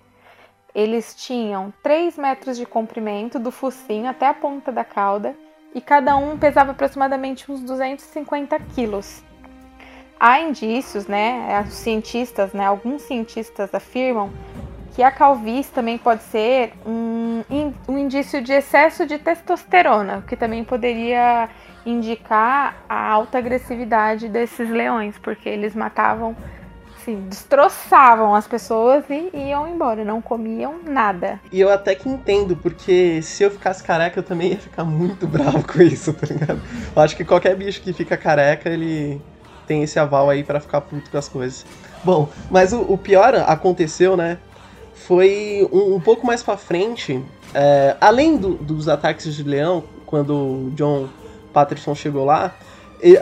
Eles 0.75 1.15
tinham 1.15 1.73
3 1.83 2.19
metros 2.19 2.57
de 2.57 2.67
comprimento 2.67 3.39
do 3.39 3.53
focinho 3.53 4.09
até 4.09 4.27
a 4.27 4.35
ponta 4.35 4.73
da 4.73 4.85
cauda 4.85 5.37
e 5.75 5.81
cada 5.81 6.17
um 6.17 6.37
pesava 6.37 6.73
aproximadamente 6.73 7.51
uns 7.51 7.61
250 7.61 8.59
quilos. 8.75 9.23
Há 10.19 10.41
indícios, 10.41 11.07
né, 11.07 11.65
os 11.67 11.75
cientistas, 11.75 12.53
né, 12.53 12.65
alguns 12.65 13.03
cientistas 13.03 13.75
afirmam 13.75 14.33
que 14.95 15.03
a 15.03 15.11
calvície 15.11 15.73
também 15.73 15.99
pode 15.99 16.23
ser 16.23 16.73
um, 16.87 17.43
um 17.89 17.99
indício 17.99 18.41
de 18.41 18.53
excesso 18.53 19.05
de 19.07 19.19
testosterona, 19.19 20.23
que 20.27 20.37
também 20.37 20.65
poderia 20.65 21.49
indicar 21.85 22.77
a 22.89 23.11
alta 23.11 23.39
agressividade 23.39 24.29
desses 24.29 24.71
leões, 24.71 25.19
porque 25.19 25.49
eles 25.49 25.75
matavam 25.75 26.37
assim, 27.05 27.29
destroçavam 27.29 28.35
as 28.35 28.47
pessoas 28.47 29.05
e 29.11 29.31
iam 29.35 29.69
embora, 29.69 30.05
não 30.05 30.23
comiam 30.23 30.77
nada. 30.85 31.39
E 31.53 31.61
eu 31.61 31.71
até 31.71 31.95
que 31.95 32.09
entendo, 32.09 32.57
porque 32.57 33.21
se 33.23 33.43
eu 33.43 33.51
ficasse 33.51 33.83
careca, 33.83 34.19
eu 34.19 34.23
também 34.23 34.53
ia 34.53 34.59
ficar 34.59 34.85
muito 34.85 35.27
bravo 35.29 35.63
com 35.67 35.83
isso, 35.83 36.13
tá 36.15 36.27
ligado? 36.27 36.61
Eu 36.97 37.03
acho 37.03 37.15
que 37.15 37.25
qualquer 37.25 37.55
bicho 37.55 37.83
que 37.83 37.93
fica 37.93 38.17
careca, 38.17 38.71
ele 38.71 39.21
tem 39.67 39.83
esse 39.83 39.99
aval 39.99 40.31
aí 40.31 40.43
para 40.43 40.61
ficar 40.61 40.81
puto 40.81 41.11
com 41.11 41.19
as 41.19 41.29
coisas. 41.29 41.67
Bom, 42.03 42.29
mas 42.51 42.73
o, 42.73 42.81
o 42.83 42.99
pior 42.99 43.35
aconteceu, 43.35 44.17
né? 44.17 44.39
Foi 44.95 45.69
um, 45.71 45.97
um 45.97 46.01
pouco 46.01 46.27
mais 46.27 46.43
para 46.43 46.57
frente, 46.57 47.23
é, 47.53 47.97
além 48.01 48.37
do, 48.37 48.55
dos 48.55 48.89
ataques 48.89 49.35
de 49.35 49.43
leão, 49.43 49.85
quando 50.07 50.35
o 50.35 50.71
John 50.75 51.09
Patterson 51.53 51.95
chegou 51.95 52.25
lá, 52.25 52.55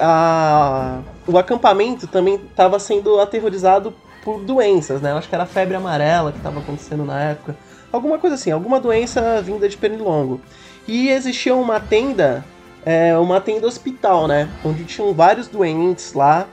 a, 0.00 1.00
o 1.26 1.38
acampamento 1.38 2.06
também 2.06 2.34
estava 2.34 2.78
sendo 2.78 3.20
aterrorizado 3.20 3.94
por 4.24 4.40
doenças, 4.40 5.00
né? 5.00 5.12
Eu 5.12 5.16
acho 5.16 5.28
que 5.28 5.34
era 5.34 5.46
febre 5.46 5.76
amarela 5.76 6.32
que 6.32 6.38
estava 6.38 6.60
acontecendo 6.60 7.04
na 7.04 7.20
época. 7.20 7.56
Alguma 7.92 8.18
coisa 8.18 8.34
assim, 8.36 8.50
alguma 8.50 8.80
doença 8.80 9.42
vinda 9.42 9.68
de 9.68 9.76
pernilongo. 9.76 10.40
E 10.86 11.08
existia 11.10 11.54
uma 11.54 11.78
tenda, 11.78 12.44
é, 12.84 13.16
uma 13.18 13.40
tenda 13.40 13.66
hospital, 13.66 14.26
né? 14.26 14.48
Onde 14.64 14.84
tinham 14.84 15.12
vários 15.12 15.48
doentes 15.48 16.12
lá. 16.14 16.46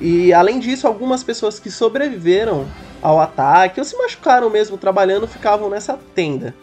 E 0.00 0.32
além 0.32 0.58
disso, 0.58 0.86
algumas 0.86 1.22
pessoas 1.22 1.58
que 1.58 1.70
sobreviveram 1.70 2.66
ao 3.02 3.20
ataque 3.20 3.80
ou 3.80 3.84
se 3.84 3.96
machucaram 3.96 4.50
mesmo 4.50 4.76
trabalhando 4.76 5.26
ficavam 5.26 5.68
nessa 5.68 5.98
tenda. 6.14 6.54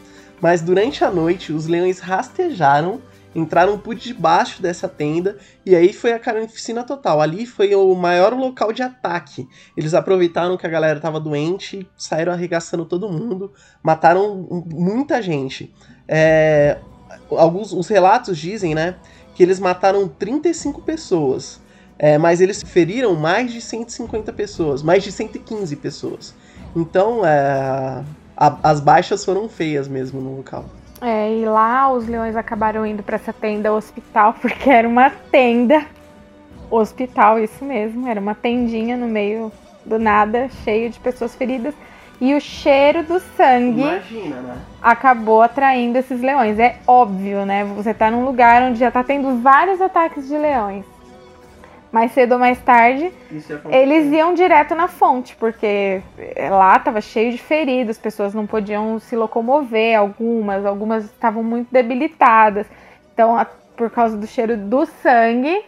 Mas 0.41 0.61
durante 0.61 1.03
a 1.03 1.11
noite, 1.11 1.53
os 1.53 1.67
leões 1.67 1.99
rastejaram 1.99 3.01
entraram 3.35 3.77
por 3.77 3.93
debaixo 3.93 4.61
dessa 4.61 4.87
tenda 4.87 5.37
e 5.65 5.75
aí 5.75 5.91
foi 5.91 6.13
a 6.13 6.19
carnificina 6.19 6.83
total. 6.83 7.19
Ali 7.21 7.45
foi 7.45 7.75
o 7.75 7.93
maior 7.93 8.33
local 8.33 8.71
de 8.71 8.81
ataque. 8.81 9.47
Eles 9.75 9.93
aproveitaram 9.93 10.55
que 10.55 10.65
a 10.65 10.69
galera 10.69 10.99
tava 10.99 11.19
doente, 11.19 11.87
saíram 11.97 12.31
arregaçando 12.31 12.85
todo 12.85 13.11
mundo, 13.11 13.51
mataram 13.83 14.63
muita 14.71 15.21
gente. 15.21 15.75
É, 16.07 16.77
alguns 17.29 17.73
os 17.73 17.87
relatos 17.89 18.37
dizem, 18.37 18.73
né, 18.73 18.95
que 19.35 19.43
eles 19.43 19.59
mataram 19.59 20.07
35 20.07 20.81
pessoas. 20.81 21.59
É, 21.97 22.17
mas 22.17 22.41
eles 22.41 22.61
feriram 22.61 23.15
mais 23.15 23.53
de 23.53 23.61
150 23.61 24.33
pessoas, 24.33 24.83
mais 24.83 25.01
de 25.01 25.13
115 25.13 25.75
pessoas. 25.77 26.35
Então, 26.75 27.25
é, 27.25 28.03
a, 28.35 28.69
as 28.69 28.81
baixas 28.81 29.23
foram 29.23 29.47
feias 29.47 29.87
mesmo 29.87 30.19
no 30.19 30.35
local. 30.35 30.65
É, 31.01 31.31
e 31.33 31.45
lá 31.45 31.91
os 31.91 32.07
leões 32.07 32.35
acabaram 32.35 32.85
indo 32.85 33.03
para 33.03 33.15
essa 33.15 33.33
tenda 33.33 33.73
hospital, 33.73 34.33
porque 34.41 34.69
era 34.69 34.87
uma 34.87 35.09
tenda 35.09 35.85
hospital, 36.69 37.39
isso 37.39 37.63
mesmo, 37.63 38.07
era 38.07 38.19
uma 38.19 38.33
tendinha 38.33 38.97
no 38.97 39.07
meio 39.07 39.51
do 39.85 39.99
nada, 39.99 40.49
cheio 40.63 40.89
de 40.89 40.99
pessoas 40.99 41.35
feridas. 41.35 41.73
E 42.19 42.33
o 42.33 42.39
cheiro 42.39 43.03
do 43.03 43.19
sangue 43.19 43.81
Imagina, 43.81 44.41
né? 44.41 44.57
acabou 44.81 45.41
atraindo 45.41 45.97
esses 45.97 46.21
leões. 46.21 46.57
É 46.57 46.77
óbvio, 46.87 47.45
né? 47.45 47.65
Você 47.75 47.93
tá 47.93 48.09
num 48.09 48.23
lugar 48.23 48.61
onde 48.61 48.79
já 48.79 48.89
tá 48.89 49.03
tendo 49.03 49.41
vários 49.41 49.81
ataques 49.81 50.25
de 50.25 50.37
leões 50.37 50.85
mais 51.95 52.11
cedo 52.11 52.33
ou 52.33 52.39
mais 52.39 52.59
tarde, 52.59 53.09
eles 53.71 54.11
iam 54.11 54.33
direto 54.33 54.75
na 54.75 54.89
fonte, 54.89 55.33
porque 55.37 56.01
lá 56.51 56.75
estava 56.75 56.99
cheio 56.99 57.31
de 57.31 57.37
feridos, 57.37 57.91
as 57.91 57.97
pessoas 57.97 58.33
não 58.33 58.45
podiam 58.45 58.99
se 58.99 59.15
locomover, 59.15 59.97
algumas, 59.97 60.65
algumas 60.65 61.05
estavam 61.05 61.41
muito 61.41 61.69
debilitadas. 61.71 62.67
Então, 63.13 63.37
a, 63.37 63.45
por 63.45 63.89
causa 63.89 64.17
do 64.17 64.27
cheiro 64.27 64.57
do 64.57 64.85
sangue, 64.85 65.63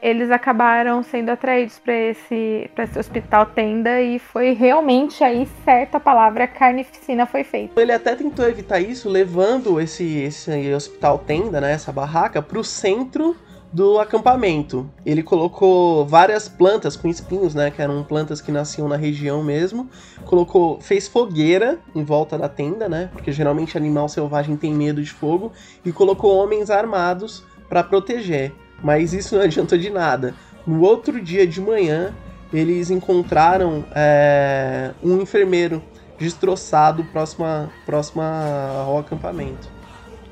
eles 0.00 0.30
acabaram 0.30 1.02
sendo 1.02 1.30
atraídos 1.30 1.80
para 1.80 1.92
esse, 1.92 2.70
esse 2.78 2.98
hospital 3.00 3.46
tenda 3.46 4.00
e 4.00 4.20
foi 4.20 4.52
realmente 4.52 5.24
aí 5.24 5.48
certa 5.64 5.96
a 5.96 6.00
palavra 6.00 6.46
carnificina 6.46 7.26
foi 7.26 7.42
feita. 7.42 7.80
Ele 7.80 7.90
até 7.90 8.14
tentou 8.14 8.48
evitar 8.48 8.78
isso 8.78 9.08
levando 9.08 9.80
esse, 9.80 10.18
esse 10.18 10.72
hospital 10.72 11.18
tenda, 11.18 11.60
né, 11.60 11.72
essa 11.72 11.90
barraca, 11.90 12.40
para 12.40 12.60
o 12.60 12.62
centro 12.62 13.34
do 13.74 13.98
acampamento. 13.98 14.88
Ele 15.04 15.20
colocou 15.20 16.06
várias 16.06 16.48
plantas 16.48 16.94
com 16.94 17.08
espinhos, 17.08 17.56
né, 17.56 17.72
que 17.72 17.82
eram 17.82 18.04
plantas 18.04 18.40
que 18.40 18.52
nasciam 18.52 18.86
na 18.86 18.94
região 18.94 19.42
mesmo. 19.42 19.90
Colocou, 20.24 20.80
fez 20.80 21.08
fogueira 21.08 21.80
em 21.92 22.04
volta 22.04 22.38
da 22.38 22.48
tenda, 22.48 22.88
né, 22.88 23.10
porque 23.12 23.32
geralmente 23.32 23.76
animal 23.76 24.08
selvagem 24.08 24.56
tem 24.56 24.72
medo 24.72 25.02
de 25.02 25.10
fogo 25.10 25.50
e 25.84 25.90
colocou 25.90 26.36
homens 26.36 26.70
armados 26.70 27.42
para 27.68 27.82
proteger. 27.82 28.52
Mas 28.80 29.12
isso 29.12 29.34
não 29.34 29.42
adiantou 29.44 29.76
de 29.76 29.90
nada. 29.90 30.34
No 30.64 30.80
outro 30.82 31.20
dia 31.20 31.44
de 31.44 31.60
manhã, 31.60 32.14
eles 32.52 32.90
encontraram 32.90 33.84
é, 33.92 34.92
um 35.02 35.20
enfermeiro 35.20 35.82
destroçado 36.16 37.02
próximo, 37.06 37.44
a, 37.44 37.66
próximo 37.84 38.22
ao 38.22 38.98
acampamento. 38.98 39.68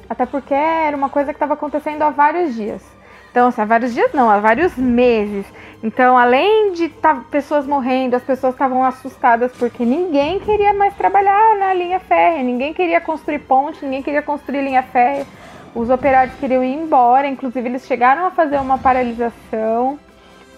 Até 0.08 0.26
porque 0.26 0.54
era 0.54 0.96
uma 0.96 1.08
coisa 1.08 1.32
que 1.32 1.37
estava 1.37 1.54
acontecendo 1.54 2.02
há 2.02 2.11
vários 2.11 2.54
dias. 2.54 2.91
Então, 3.33 3.49
assim, 3.49 3.62
há 3.62 3.65
vários 3.65 3.95
dias 3.95 4.12
não, 4.12 4.29
há 4.31 4.39
vários 4.39 4.77
meses. 4.77 5.47
Então, 5.83 6.19
além 6.19 6.73
de 6.73 6.91
tá, 6.91 7.25
pessoas 7.31 7.67
morrendo, 7.67 8.15
as 8.15 8.23
pessoas 8.23 8.53
estavam 8.53 8.85
assustadas 8.85 9.51
porque 9.59 9.87
ninguém 9.87 10.39
queria 10.39 10.75
mais 10.75 10.95
trabalhar 10.95 11.57
na 11.57 11.73
linha 11.73 11.99
férrea, 11.99 12.43
ninguém 12.43 12.75
queria 12.75 13.01
construir 13.01 13.39
ponte, 13.39 13.83
ninguém 13.83 14.03
queria 14.03 14.21
construir 14.21 14.62
linha 14.62 14.83
férrea. 14.83 15.27
Os 15.75 15.89
operários 15.89 16.37
queriam 16.37 16.62
ir 16.62 16.75
embora, 16.75 17.27
inclusive 17.27 17.67
eles 17.67 17.87
chegaram 17.87 18.27
a 18.27 18.31
fazer 18.31 18.59
uma 18.59 18.77
paralisação 18.77 19.99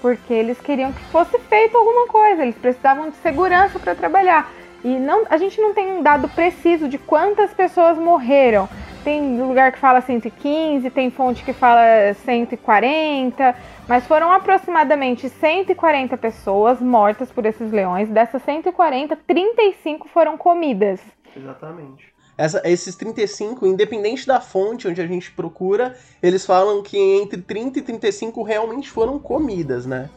porque 0.03 0.35
eles 0.35 0.61
queriam 0.61 0.93
que 0.93 1.03
fosse 1.05 1.39
feito 1.39 1.79
alguma 1.79 2.09
coisa, 2.09 2.43
eles 2.43 2.57
precisavam 2.57 3.09
de 3.09 3.17
segurança 3.19 3.79
para 3.79 3.95
trabalhar. 3.95 4.53
E 4.85 4.89
não, 4.99 5.25
a 5.31 5.39
gente 5.39 5.59
não 5.59 5.73
tem 5.73 5.93
um 5.93 6.03
dado 6.03 6.29
preciso 6.29 6.89
de 6.89 6.99
quantas 6.99 7.55
pessoas 7.55 7.97
morreram, 7.97 8.69
tem 9.05 9.41
lugar 9.41 9.71
que 9.71 9.79
fala 9.79 10.01
115, 10.01 10.91
tem 10.91 11.11
fonte 11.11 11.45
que 11.45 11.53
fala 11.53 12.15
140, 12.25 13.55
mas 13.87 14.07
foram 14.07 14.33
aproximadamente 14.33 15.29
140 15.29 16.17
pessoas 16.17 16.81
mortas 16.81 17.31
por 17.31 17.45
esses 17.45 17.71
leões. 17.71 18.09
Dessas 18.09 18.43
140, 18.43 19.15
35 19.15 20.09
foram 20.09 20.39
comidas. 20.39 21.01
Exatamente. 21.37 22.15
Essa, 22.37 22.61
esses 22.65 22.97
35, 22.97 23.65
independente 23.67 24.27
da 24.27 24.41
fonte 24.41 24.89
onde 24.89 25.01
a 25.01 25.07
gente 25.07 25.31
procura, 25.31 25.97
eles 26.21 26.45
falam 26.45 26.83
que 26.83 26.99
entre 26.99 27.41
30 27.41 27.79
e 27.79 27.83
35 27.83 28.43
realmente 28.43 28.91
foram 28.91 29.21
comidas, 29.21 29.87
né? 29.87 30.11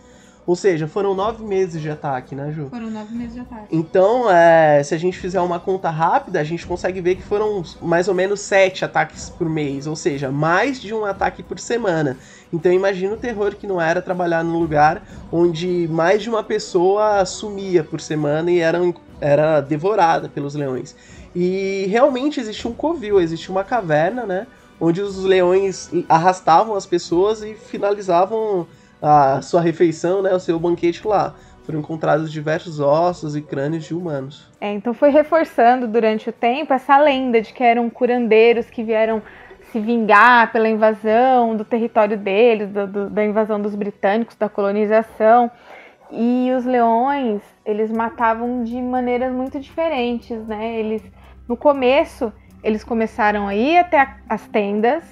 Ou 0.48 0.56
seja, 0.56 0.88
foram 0.88 1.14
nove 1.14 1.44
meses 1.44 1.82
de 1.82 1.90
ataque, 1.90 2.34
né, 2.34 2.54
Ju? 2.54 2.70
Foram 2.70 2.90
nove 2.90 3.14
meses 3.14 3.34
de 3.34 3.42
ataque. 3.42 3.68
Então, 3.70 4.32
é, 4.32 4.82
se 4.82 4.96
a 4.96 4.98
gente 4.98 5.20
fizer 5.20 5.42
uma 5.42 5.60
conta 5.60 5.90
rápida, 5.90 6.40
a 6.40 6.44
gente 6.46 6.66
consegue 6.66 7.02
ver 7.02 7.16
que 7.16 7.22
foram 7.22 7.62
mais 7.82 8.08
ou 8.08 8.14
menos 8.14 8.40
sete 8.40 8.86
ataques 8.86 9.30
por 9.30 9.50
mês, 9.50 9.88
ou 9.88 9.96
seja, 9.96 10.32
mais 10.32 10.80
de 10.80 10.94
um 10.94 11.04
ataque 11.04 11.44
por 11.44 11.60
semana. 11.60 12.18
Então, 12.52 12.72
imagina 12.72 13.14
o 13.14 13.18
terror 13.18 13.56
que 13.56 13.68
não 13.68 13.82
era 13.82 14.02
trabalhar 14.02 14.42
num 14.42 14.58
lugar 14.58 15.04
onde 15.30 15.86
mais 15.92 16.24
de 16.24 16.30
uma 16.30 16.42
pessoa 16.42 17.26
sumia 17.26 17.84
por 17.84 18.00
semana 18.00 18.50
e 18.50 18.60
era, 18.60 18.80
era 19.20 19.60
devorada 19.60 20.30
pelos 20.30 20.56
leões. 20.56 20.96
E 21.36 21.88
realmente 21.90 22.40
existe 22.40 22.66
um 22.66 22.74
covil, 22.74 23.20
existe 23.20 23.52
uma 23.52 23.66
caverna, 23.66 24.26
né? 24.26 24.48
Onde 24.80 25.02
os 25.02 25.18
leões 25.18 25.90
arrastavam 26.08 26.74
as 26.74 26.86
pessoas 26.86 27.42
e 27.42 27.54
finalizavam 27.54 28.66
a 29.02 29.42
sua 29.42 29.62
refeição, 29.62 30.22
né, 30.22 30.34
o 30.34 30.40
seu 30.40 30.60
banquete 30.60 31.08
lá. 31.08 31.34
Foram 31.64 31.80
encontrados 31.80 32.32
diversos 32.32 32.80
ossos 32.80 33.36
e 33.36 33.42
crânios 33.42 33.84
de 33.84 33.94
humanos. 33.94 34.50
É, 34.62 34.72
então 34.72 34.94
foi 34.94 35.10
reforçando 35.10 35.86
durante 35.86 36.30
o 36.30 36.32
tempo 36.34 36.74
essa 36.74 36.98
lenda 36.98 37.42
de 37.42 37.52
que 37.52 37.62
eram 37.62 37.90
curandeiros 37.90 38.70
que 38.70 38.84
vieram 38.84 39.22
se 39.72 39.80
vingar 39.80 40.52
pela 40.52 40.70
invasão 40.70 41.56
do 41.56 41.66
território 41.66 42.18
deles, 42.18 42.70
do, 42.70 42.88
do, 42.88 43.10
da 43.10 43.26
invasão 43.26 43.62
dos 43.62 43.76
britânicos, 43.76 44.36
da 44.38 44.48
colonização. 44.48 45.52
E 46.10 46.52
os 46.58 46.64
leões, 46.64 47.42
eles 47.66 47.92
matavam 47.92 48.64
de 48.64 48.82
maneiras 48.82 49.34
muito 49.34 49.60
diferentes, 49.60 50.40
né? 50.48 50.80
Eles, 50.80 51.04
no 51.50 51.58
começo, 51.58 52.32
eles 52.64 52.82
começaram 52.84 53.46
a 53.46 53.54
ir 53.54 53.78
até 53.78 54.16
as 54.30 54.48
tendas, 54.48 55.04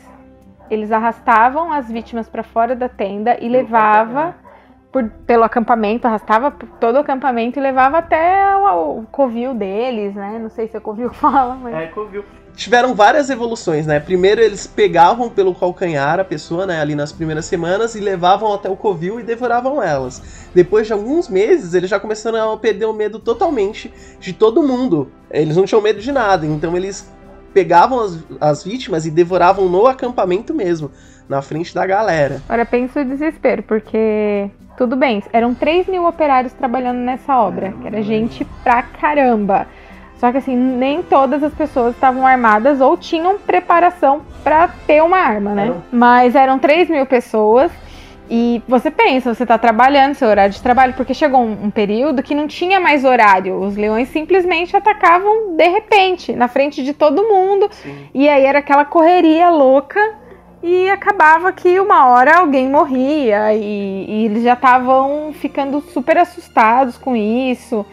eles 0.69 0.91
arrastavam 0.91 1.72
as 1.72 1.89
vítimas 1.89 2.27
para 2.27 2.43
fora 2.43 2.75
da 2.75 2.89
tenda 2.89 3.38
e 3.39 3.48
levava 3.48 4.36
por, 4.91 5.10
pelo 5.25 5.43
acampamento, 5.43 6.07
arrastava 6.07 6.51
por 6.51 6.67
todo 6.79 6.95
o 6.95 7.00
acampamento 7.00 7.60
e 7.60 7.62
levava 7.62 7.98
até 7.98 8.55
o, 8.55 9.00
o 9.00 9.07
covil 9.12 9.53
deles, 9.53 10.15
né? 10.15 10.39
Não 10.41 10.50
sei 10.50 10.67
se 10.67 10.77
é 10.77 10.79
covil 10.79 11.10
que 11.10 11.17
fala, 11.17 11.55
mas... 11.55 11.74
É, 11.74 11.88
covil 11.88 12.24
tiveram 12.55 12.95
várias 12.95 13.29
evoluções, 13.29 13.86
né? 13.86 14.00
Primeiro 14.00 14.41
eles 14.41 14.65
pegavam 14.65 15.29
pelo 15.29 15.53
calcanhar 15.53 16.19
a 16.19 16.24
pessoa, 16.24 16.65
né, 16.65 16.79
ali 16.79 16.95
nas 16.95 17.12
primeiras 17.12 17.45
semanas 17.45 17.95
e 17.95 18.00
levavam 18.00 18.53
até 18.53 18.69
o 18.69 18.75
covil 18.75 19.19
e 19.19 19.24
devoravam 19.24 19.84
elas. 19.84 20.48
Depois 20.53 20.88
de 20.88 20.93
alguns 20.93 21.27
meses, 21.27 21.74
eles 21.74 21.89
já 21.89 22.00
começaram 22.00 22.51
a 22.51 22.57
perder 22.57 22.86
o 22.86 22.93
medo 22.93 23.19
totalmente 23.19 23.93
de 24.19 24.34
todo 24.34 24.63
mundo. 24.63 25.12
Eles 25.29 25.57
não 25.57 25.65
tinham 25.65 25.81
medo 25.81 26.00
de 26.00 26.12
nada, 26.12 26.45
então 26.45 26.75
eles 26.75 27.12
pegavam 27.55 28.01
as, 28.01 28.19
as 28.41 28.63
vítimas 28.65 29.05
e 29.05 29.09
devoravam 29.09 29.69
no 29.69 29.88
acampamento 29.88 30.53
mesmo, 30.53 30.91
na 31.29 31.41
frente 31.41 31.74
da 31.74 31.88
galera. 31.88 32.41
Agora 32.50 32.65
pensa 32.65 33.00
o 33.00 33.05
desespero, 33.05 33.63
porque 33.63 34.51
tudo 34.77 34.97
bem, 34.97 35.24
eram 35.31 35.55
3 35.55 35.88
mil 35.88 36.05
operários 36.05 36.51
trabalhando 36.51 36.97
nessa 36.97 37.39
obra, 37.39 37.74
que 37.81 37.88
era 37.88 38.01
gente 38.03 38.43
pra 38.62 38.83
caramba. 38.83 39.65
Só 40.17 40.31
que 40.31 40.38
assim, 40.38 40.55
nem 40.55 41.01
todas 41.01 41.41
as 41.43 41.53
pessoas 41.53 41.95
estavam 41.95 42.27
armadas 42.27 42.81
ou 42.81 42.97
tinham 42.97 43.38
preparação 43.38 44.21
para 44.43 44.67
ter 44.85 45.01
uma 45.01 45.17
arma, 45.17 45.53
né? 45.53 45.74
Mas 45.91 46.35
eram 46.35 46.59
3 46.59 46.89
mil 46.89 47.05
pessoas. 47.05 47.71
E 48.29 48.62
você 48.67 48.89
pensa, 48.89 49.34
você 49.34 49.44
está 49.44 49.58
trabalhando 49.58 50.15
seu 50.15 50.27
horário 50.27 50.53
de 50.53 50.62
trabalho, 50.62 50.94
porque 50.94 51.13
chegou 51.13 51.41
um, 51.41 51.65
um, 51.65 51.70
período 51.70 52.24
que 52.24 52.34
não 52.34 52.48
tinha 52.48 52.79
mais 52.79 53.05
horário. 53.05 53.60
Os 53.60 53.75
leões 53.75 54.10
simplesmente 54.10 54.75
atacavam 54.75 55.55
de 55.55 55.67
repente, 55.67 56.34
na 56.34 56.48
frente 56.48 56.84
de 56.84 56.94
todo 56.94 57.24
mundo. 57.24 57.70
Sim. 57.72 58.10
E 58.13 58.27
aí 58.27 58.44
era 58.46 58.60
aquela 58.60 58.86
correria 58.86 59.50
louca. 59.50 60.00
E 60.63 60.89
acabava 60.89 61.51
que 61.53 61.79
uma 61.79 62.08
hora 62.08 62.38
alguém 62.38 62.67
morria. 62.67 63.53
E, 63.53 64.05
e 64.10 64.25
eles 64.25 64.44
já 64.44 64.53
estavam 64.53 65.32
ficando 65.34 65.79
super 65.82 66.17
assustados 66.17 66.98
com 66.98 67.15
isso 67.15 67.86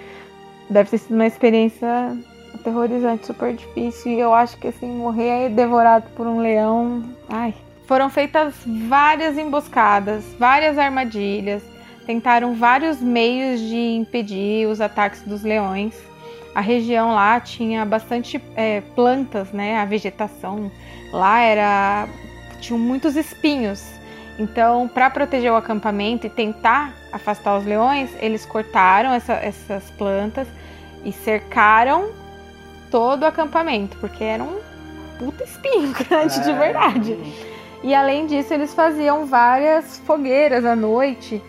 deve 0.73 0.91
ter 0.91 0.99
sido 0.99 1.15
uma 1.15 1.27
experiência 1.27 2.17
aterrorizante, 2.55 3.27
super 3.27 3.55
difícil. 3.55 4.12
E 4.12 4.21
eu 4.21 4.35
acho 4.35 4.57
que 4.57 4.69
assim, 4.69 4.87
morrer 4.87 5.51
devorado 5.51 6.07
por 6.17 6.27
um 6.27 6.41
leão. 6.41 7.03
Ai. 7.29 7.55
Foram 7.93 8.09
feitas 8.09 8.55
várias 8.89 9.37
emboscadas, 9.37 10.25
várias 10.39 10.79
armadilhas. 10.79 11.63
Tentaram 12.07 12.55
vários 12.55 13.03
meios 13.03 13.61
de 13.61 13.77
impedir 13.77 14.67
os 14.67 14.81
ataques 14.81 15.21
dos 15.25 15.43
leões. 15.43 15.95
A 16.55 16.63
região 16.63 17.13
lá 17.13 17.39
tinha 17.39 17.85
bastante 17.85 18.43
é, 18.57 18.81
plantas, 18.95 19.53
né? 19.53 19.79
A 19.79 19.85
vegetação 19.85 20.73
lá 21.13 21.41
era 21.41 22.09
tinham 22.63 22.79
muitos 22.79 23.15
espinhos. 23.15 23.85
Então, 24.39 24.89
para 24.89 25.11
proteger 25.11 25.53
o 25.53 25.57
acampamento 25.57 26.27
e 26.27 26.31
tentar 26.31 26.95
afastar 27.13 27.59
os 27.59 27.67
leões, 27.67 28.09
eles 28.21 28.47
cortaram 28.47 29.13
essa, 29.13 29.35
essas 29.35 29.91
plantas 29.91 30.49
e 31.05 31.13
cercaram 31.13 32.09
todo 32.91 33.25
o 33.25 33.27
acampamento, 33.27 33.99
porque 33.99 34.25
era 34.25 34.43
um 34.43 34.59
puta 35.19 35.45
espinho 35.45 35.93
grande 36.09 36.41
é. 36.41 36.43
de 36.43 36.53
verdade. 36.55 37.52
E 37.83 37.95
além 37.95 38.27
disso, 38.27 38.55
eles 38.55 38.73
faziam 38.73 39.27
várias 39.27 39.99
fogueiras 40.01 40.65
à 40.65 40.77
noite, 40.77 41.43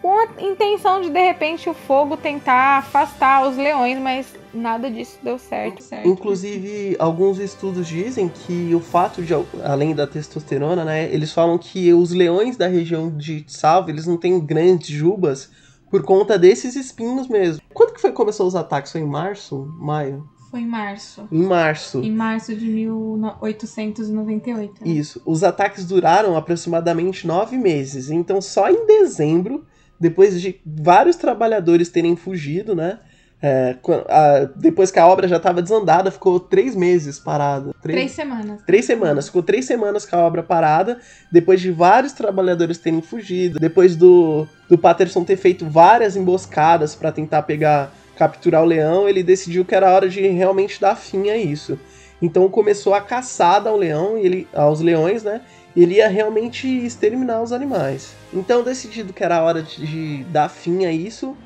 com 0.00 0.18
a 0.18 0.26
intenção 0.40 1.00
de 1.00 1.10
de 1.10 1.20
repente 1.20 1.68
o 1.68 1.74
fogo 1.74 2.16
tentar 2.16 2.78
afastar 2.78 3.46
os 3.46 3.56
leões, 3.56 3.98
mas 3.98 4.26
nada 4.54 4.90
disso 4.90 5.18
deu 5.22 5.38
certo. 5.38 5.82
certo. 5.82 6.08
Inclusive, 6.08 6.96
alguns 6.98 7.38
estudos 7.38 7.86
dizem 7.86 8.28
que 8.28 8.74
o 8.74 8.80
fato 8.80 9.20
de, 9.22 9.34
além 9.62 9.94
da 9.94 10.06
testosterona, 10.06 10.84
né, 10.84 11.12
eles 11.12 11.32
falam 11.32 11.58
que 11.58 11.92
os 11.92 12.12
leões 12.12 12.56
da 12.56 12.68
região 12.68 13.10
de 13.10 13.44
Salve, 13.48 13.92
eles 13.92 14.06
não 14.06 14.16
têm 14.16 14.40
grandes 14.40 14.88
jubas 14.88 15.50
por 15.90 16.02
conta 16.02 16.38
desses 16.38 16.74
espinhos 16.74 17.28
mesmo. 17.28 17.60
Quando 17.74 17.92
que 17.92 18.00
foi 18.00 18.12
começou 18.12 18.46
os 18.46 18.54
ataques? 18.54 18.92
Foi 18.92 19.00
em 19.00 19.06
março? 19.06 19.66
Maio? 19.78 20.26
Foi 20.50 20.60
em 20.60 20.66
março. 20.66 21.28
Em 21.30 21.42
março. 21.42 22.00
Em 22.02 22.12
março 22.12 22.54
de 22.54 22.66
1898. 22.66 24.84
Né? 24.84 24.90
Isso. 24.90 25.20
Os 25.24 25.42
ataques 25.42 25.84
duraram 25.84 26.36
aproximadamente 26.36 27.26
nove 27.26 27.56
meses. 27.56 28.10
Então, 28.10 28.40
só 28.40 28.70
em 28.70 28.86
dezembro, 28.86 29.64
depois 29.98 30.40
de 30.40 30.60
vários 30.64 31.16
trabalhadores 31.16 31.88
terem 31.88 32.16
fugido, 32.16 32.74
né? 32.74 33.00
É, 33.42 33.76
a, 34.08 34.48
depois 34.56 34.90
que 34.90 34.98
a 34.98 35.06
obra 35.06 35.28
já 35.28 35.36
estava 35.36 35.60
desandada, 35.60 36.10
ficou 36.10 36.40
três 36.40 36.74
meses 36.74 37.18
parada. 37.18 37.74
Três, 37.82 37.96
três, 37.96 38.12
semanas. 38.12 38.62
Três 38.66 38.84
semanas. 38.84 39.26
Ficou 39.26 39.42
três 39.42 39.64
semanas 39.66 40.06
com 40.06 40.16
a 40.16 40.20
obra 40.20 40.42
parada, 40.42 40.98
depois 41.30 41.60
de 41.60 41.70
vários 41.70 42.12
trabalhadores 42.12 42.78
terem 42.78 43.02
fugido, 43.02 43.58
depois 43.58 43.94
do, 43.94 44.46
do 44.68 44.78
Patterson 44.78 45.22
ter 45.22 45.36
feito 45.36 45.68
várias 45.68 46.16
emboscadas 46.16 46.94
para 46.94 47.12
tentar 47.12 47.42
pegar, 47.42 47.92
capturar 48.16 48.62
o 48.62 48.66
leão, 48.66 49.08
ele 49.08 49.22
decidiu 49.22 49.64
que 49.64 49.74
era 49.74 49.92
hora 49.92 50.08
de 50.08 50.26
realmente 50.28 50.80
dar 50.80 50.96
fim 50.96 51.30
a 51.30 51.36
isso. 51.36 51.78
Então 52.20 52.48
começou 52.48 52.94
a 52.94 53.00
caçada 53.00 53.68
ao 53.68 53.76
leão, 53.76 54.16
ele, 54.16 54.48
aos 54.54 54.80
leões, 54.80 55.22
né? 55.22 55.42
Ele 55.76 55.96
ia 55.96 56.08
realmente 56.08 56.66
exterminar 56.66 57.42
os 57.42 57.52
animais. 57.52 58.14
Então, 58.32 58.62
decidido 58.62 59.12
que 59.12 59.22
era 59.22 59.42
hora 59.42 59.62
de, 59.62 59.86
de 59.86 60.24
dar 60.24 60.48
fim 60.48 60.86
a 60.86 60.92
isso, 60.92 61.36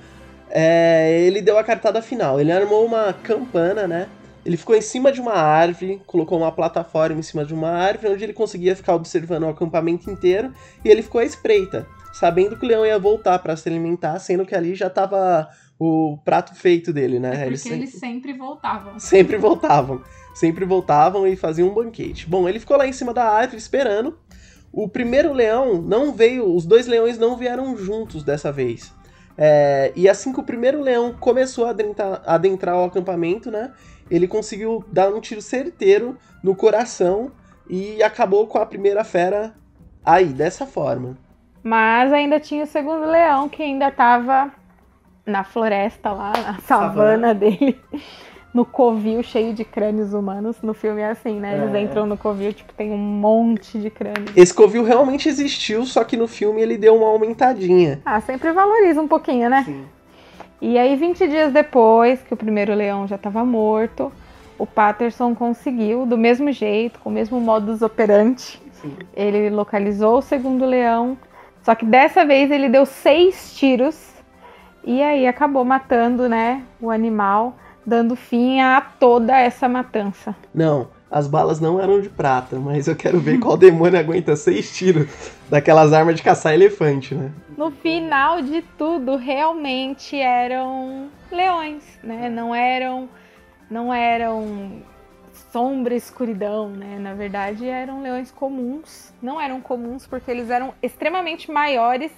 é, 0.49 1.21
ele 1.23 1.43
deu 1.43 1.59
a 1.59 1.65
cartada 1.65 2.01
final. 2.01 2.41
Ele 2.41 2.53
armou 2.53 2.87
uma 2.87 3.13
campana, 3.13 3.89
né? 3.89 4.07
Ele 4.45 4.57
ficou 4.57 4.77
em 4.77 4.81
cima 4.81 5.11
de 5.11 5.21
uma 5.21 5.35
árvore, 5.35 6.01
colocou 6.07 6.39
uma 6.39 6.53
plataforma 6.53 7.19
em 7.19 7.23
cima 7.23 7.45
de 7.45 7.53
uma 7.53 7.71
árvore, 7.71 8.13
onde 8.15 8.25
ele 8.25 8.33
conseguia 8.33 8.75
ficar 8.75 8.95
observando 8.95 9.43
o 9.43 9.49
acampamento 9.49 10.11
inteiro, 10.11 10.53
e 10.85 10.89
ele 10.89 11.03
ficou 11.03 11.21
à 11.21 11.25
espreita, 11.25 11.87
sabendo 12.13 12.57
que 12.57 12.65
o 12.65 12.69
leão 12.69 12.87
ia 12.87 12.99
voltar 12.99 13.39
para 13.41 13.55
se 13.57 13.69
alimentar, 13.69 14.19
sendo 14.19 14.47
que 14.47 14.55
ali 14.55 14.75
já 14.75 14.87
estava 14.87 15.49
o 15.81 16.19
prato 16.23 16.55
feito 16.55 16.93
dele, 16.93 17.19
né? 17.19 17.29
É 17.29 17.33
porque 17.33 17.47
eles 17.47 17.61
sempre, 17.62 17.79
eles 17.79 17.93
sempre 17.95 18.33
voltavam. 18.35 18.99
Sempre 18.99 19.38
voltavam. 19.38 20.03
Sempre 20.35 20.64
voltavam 20.66 21.27
e 21.27 21.35
faziam 21.37 21.71
um 21.71 21.75
banquete. 21.75 22.29
Bom, 22.29 22.47
ele 22.47 22.61
ficou 22.61 22.77
lá 22.77 22.87
em 22.87 22.93
cima 22.93 23.14
da 23.14 23.25
árvore 23.25 23.57
esperando. 23.57 24.19
O 24.71 24.87
primeiro 24.87 25.33
leão 25.33 25.81
não 25.81 26.12
veio, 26.12 26.55
os 26.55 26.66
dois 26.66 26.87
leões 26.87 27.19
não 27.19 27.35
vieram 27.35 27.75
juntos 27.79 28.23
dessa 28.23 28.53
vez. 28.53 28.95
É, 29.38 29.90
e 29.97 30.07
assim 30.07 30.35
que 30.35 30.40
o 30.40 30.45
primeiro 30.45 30.83
leão 30.83 31.14
começou 31.19 31.64
a 31.64 31.71
adentrar, 31.71 32.23
a 32.27 32.35
adentrar 32.35 32.77
o 32.77 32.85
acampamento, 32.85 33.51
né? 33.51 33.73
Ele 34.11 34.29
conseguiu 34.29 34.85
dar 34.93 35.09
um 35.09 35.19
tiro 35.19 35.40
certeiro 35.40 36.19
no 36.43 36.55
coração 36.55 37.33
e 37.66 38.03
acabou 38.03 38.47
com 38.47 38.59
a 38.59 38.66
primeira 38.66 39.03
fera 39.03 39.55
aí, 40.05 40.27
dessa 40.27 40.66
forma. 40.66 41.16
Mas 41.62 42.12
ainda 42.12 42.38
tinha 42.38 42.64
o 42.64 42.66
segundo 42.66 43.07
leão 43.07 43.49
que 43.49 43.62
ainda 43.62 43.88
estava 43.88 44.53
na 45.31 45.45
floresta 45.45 46.11
lá, 46.12 46.33
na 46.33 46.59
savana, 46.59 46.62
savana 46.62 47.35
dele 47.35 47.81
no 48.53 48.64
covil 48.64 49.23
cheio 49.23 49.55
de 49.55 49.64
crânios 49.64 50.12
humanos. 50.12 50.57
No 50.62 50.75
filme 50.75 51.01
é 51.01 51.11
assim, 51.11 51.38
né? 51.38 51.57
Eles 51.57 51.75
é. 51.75 51.81
entram 51.81 52.07
no 52.07 52.16
covil, 52.16 52.53
tipo, 52.53 52.73
tem 52.75 52.90
um 52.90 52.99
monte 52.99 53.79
de 53.79 53.88
crânios. 53.90 54.37
Esse 54.37 54.53
covil 54.53 54.83
realmente 54.83 55.29
existiu, 55.29 55.87
só 55.87 56.05
que 56.05 56.16
no 56.16 56.27
filme 56.27 56.61
ele 56.61 56.77
deu 56.77 56.97
uma 56.97 57.07
aumentadinha. 57.07 58.01
Ah, 58.05 58.21
sempre 58.21 58.53
valoriza 58.53 59.01
um 59.01 59.09
pouquinho, 59.09 59.49
né? 59.49 59.62
Sim. 59.64 59.85
E 60.61 60.79
aí, 60.79 60.95
20 60.95 61.27
dias 61.27 61.53
depois 61.53 62.21
que 62.23 62.35
o 62.35 62.37
primeiro 62.37 62.75
leão 62.75 63.07
já 63.07 63.16
estava 63.16 63.43
morto, 63.47 64.12
o 64.59 64.66
Patterson 64.66 65.35
conseguiu, 65.35 66.05
do 66.05 66.19
mesmo 66.19 66.53
jeito, 66.53 67.01
com 67.01 67.09
o 67.09 67.12
mesmo 67.12 67.40
modus 67.40 67.81
operandi, 67.81 68.61
Sim. 68.73 68.95
ele 69.14 69.49
localizou 69.49 70.19
o 70.19 70.23
segundo 70.23 70.66
leão, 70.66 71.16
só 71.62 71.75
que 71.75 71.87
dessa 71.87 72.27
vez 72.27 72.51
ele 72.51 72.69
deu 72.69 72.85
seis 72.85 73.55
tiros 73.55 74.10
e 74.85 75.03
aí 75.03 75.27
acabou 75.27 75.64
matando, 75.64 76.29
né, 76.29 76.62
o 76.81 76.90
animal 76.90 77.57
dando 77.85 78.14
fim 78.14 78.61
a 78.61 78.81
toda 78.81 79.38
essa 79.38 79.69
matança. 79.69 80.35
Não, 80.55 80.88
as 81.11 81.27
balas 81.27 81.61
não 81.61 81.81
eram 81.81 82.01
de 82.01 82.09
prata, 82.09 82.57
mas 82.57 82.87
eu 82.87 82.95
quero 82.95 83.19
ver 83.19 83.38
qual 83.40 83.57
demônio 83.57 83.99
aguenta 83.99 84.37
seis 84.37 84.77
tiros 84.77 85.33
daquelas 85.49 85.93
armas 85.93 86.16
de 86.16 86.23
caçar 86.23 86.55
elefante, 86.55 87.14
né? 87.14 87.33
No 87.57 87.71
final 87.71 88.40
de 88.40 88.62
tudo, 88.79 89.16
realmente 89.16 90.16
eram 90.16 91.09
leões, 91.33 91.83
né? 92.03 92.31
Não 92.31 92.55
eram, 92.55 93.09
não 93.69 93.93
eram 93.93 94.83
sombra 95.51 95.95
e 95.95 95.97
escuridão, 95.97 96.69
né? 96.69 96.99
Na 97.01 97.12
verdade, 97.14 97.66
eram 97.66 98.03
leões 98.03 98.31
comuns. 98.31 99.12
Não 99.21 99.40
eram 99.40 99.61
comuns 99.61 100.07
porque 100.07 100.31
eles 100.31 100.49
eram 100.49 100.73
extremamente 100.81 101.51
maiores 101.51 102.12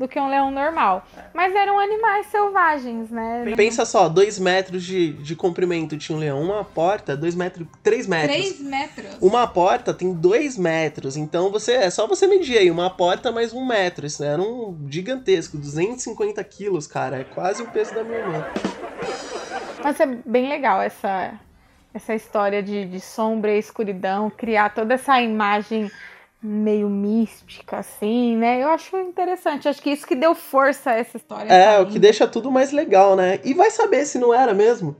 do 0.00 0.08
que 0.08 0.18
um 0.18 0.30
leão 0.30 0.50
normal. 0.50 1.06
Mas 1.34 1.54
eram 1.54 1.78
animais 1.78 2.24
selvagens, 2.28 3.10
né? 3.10 3.44
Pensa 3.54 3.84
só, 3.84 4.08
dois 4.08 4.38
metros 4.38 4.82
de, 4.82 5.12
de 5.12 5.36
comprimento 5.36 5.98
tinha 5.98 6.16
um 6.16 6.18
leão. 6.18 6.42
Uma 6.42 6.64
porta, 6.64 7.14
dois 7.14 7.34
metros, 7.34 7.66
três 7.82 8.06
metros. 8.06 8.34
Três 8.34 8.60
metros. 8.60 9.18
Uma 9.20 9.46
porta 9.46 9.92
tem 9.92 10.14
dois 10.14 10.56
metros, 10.56 11.18
então 11.18 11.50
você 11.50 11.72
é 11.72 11.90
só 11.90 12.06
você 12.06 12.26
medir 12.26 12.56
aí 12.56 12.70
uma 12.70 12.88
porta 12.88 13.30
mais 13.30 13.52
um 13.52 13.66
metro. 13.66 14.06
Isso 14.06 14.24
era 14.24 14.40
um 14.40 14.74
gigantesco, 14.88 15.58
250 15.58 16.42
quilos, 16.44 16.86
cara. 16.86 17.18
É 17.20 17.24
quase 17.24 17.62
o 17.62 17.66
peso 17.66 17.94
da 17.94 18.02
minha 18.02 18.20
irmã. 18.20 18.46
Mas 19.84 20.00
é 20.00 20.06
bem 20.06 20.48
legal 20.48 20.80
essa, 20.80 21.38
essa 21.92 22.14
história 22.14 22.62
de, 22.62 22.86
de 22.86 23.00
sombra 23.00 23.54
e 23.54 23.58
escuridão, 23.58 24.30
criar 24.30 24.70
toda 24.70 24.94
essa 24.94 25.20
imagem 25.20 25.90
meio 26.42 26.88
mística, 26.88 27.78
assim, 27.78 28.36
né? 28.36 28.62
Eu 28.62 28.68
acho 28.70 28.96
interessante. 28.96 29.68
Acho 29.68 29.82
que 29.82 29.90
isso 29.90 30.06
que 30.06 30.14
deu 30.14 30.34
força 30.34 30.90
a 30.90 30.94
essa 30.94 31.16
história. 31.16 31.52
É, 31.52 31.78
o 31.80 31.86
que 31.86 31.98
deixa 31.98 32.26
tudo 32.26 32.50
mais 32.50 32.72
legal, 32.72 33.14
né? 33.14 33.40
E 33.44 33.52
vai 33.52 33.70
saber 33.70 34.06
se 34.06 34.18
não 34.18 34.32
era 34.32 34.54
mesmo. 34.54 34.96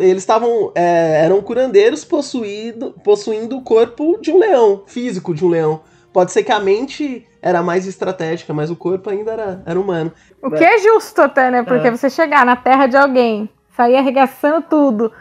Eles 0.00 0.22
estavam. 0.22 0.72
É, 0.74 1.22
eram 1.24 1.40
curandeiros 1.42 2.04
possuído, 2.04 2.94
possuindo 3.04 3.56
o 3.58 3.62
corpo 3.62 4.18
de 4.20 4.32
um 4.32 4.38
leão, 4.38 4.82
físico 4.86 5.34
de 5.34 5.44
um 5.44 5.48
leão. 5.48 5.80
Pode 6.12 6.32
ser 6.32 6.42
que 6.44 6.52
a 6.52 6.58
mente 6.58 7.26
era 7.42 7.62
mais 7.62 7.86
estratégica, 7.86 8.54
mas 8.54 8.70
o 8.70 8.76
corpo 8.76 9.10
ainda 9.10 9.32
era, 9.32 9.62
era 9.66 9.78
humano. 9.78 10.12
O 10.42 10.50
que 10.50 10.64
é 10.64 10.78
justo 10.78 11.20
até, 11.20 11.50
né? 11.50 11.62
Porque 11.62 11.88
É. 11.88 11.90
você 11.90 12.08
chegar 12.08 12.46
na 12.46 12.56
terra 12.56 12.86
de 12.86 12.96
alguém, 12.96 13.48
sair 13.76 13.96
arregaçando 13.96 14.62
tudo, 14.62 15.12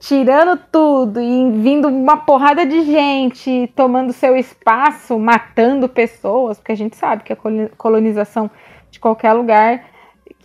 tirando 0.00 0.58
tudo 0.72 1.20
e 1.20 1.50
vindo 1.60 1.86
uma 1.88 2.16
porrada 2.16 2.64
de 2.66 2.82
gente 2.84 3.70
tomando 3.76 4.12
seu 4.12 4.34
espaço, 4.36 5.18
matando 5.18 5.88
pessoas, 5.88 6.56
porque 6.58 6.72
a 6.72 6.76
gente 6.76 6.96
sabe 6.96 7.22
que 7.22 7.32
a 7.32 7.36
colo- 7.36 7.70
colonização 7.76 8.50
de 8.90 8.98
qualquer 8.98 9.34
lugar 9.34 9.84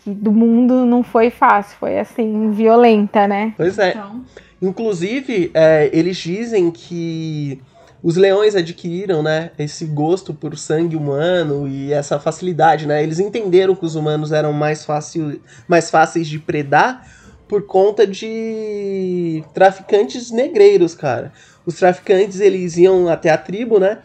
que- 0.03 0.11
do 0.11 0.31
mundo 0.31 0.85
não 0.85 1.01
foi 1.01 1.29
fácil, 1.29 1.77
foi 1.79 1.97
assim, 1.97 2.51
violenta, 2.51 3.27
né? 3.27 3.53
Pois 3.57 3.79
é. 3.79 3.89
Então, 3.91 4.21
Inclusive, 4.61 5.51
é, 5.53 5.89
eles 5.93 6.17
dizem 6.17 6.71
que 6.71 7.61
os 8.01 8.15
leões 8.15 8.55
adquiriram, 8.55 9.21
né, 9.21 9.51
esse 9.59 9.85
gosto 9.85 10.33
por 10.33 10.57
sangue 10.57 10.95
humano 10.95 11.67
e 11.67 11.91
essa 11.91 12.19
facilidade, 12.19 12.87
né? 12.87 13.03
Eles 13.03 13.19
entenderam 13.19 13.75
que 13.75 13.85
os 13.85 13.95
humanos 13.95 14.31
eram 14.31 14.53
mais, 14.53 14.83
fácil, 14.85 15.39
mais 15.67 15.89
fáceis 15.89 16.27
de 16.27 16.39
predar 16.39 17.05
por 17.47 17.65
conta 17.65 18.05
de 18.08 19.43
traficantes 19.53 20.31
negreiros, 20.31 20.95
cara. 20.95 21.31
Os 21.65 21.75
traficantes, 21.75 22.39
eles 22.39 22.77
iam 22.77 23.08
até 23.08 23.29
a 23.29 23.38
tribo, 23.38 23.79
né? 23.79 23.99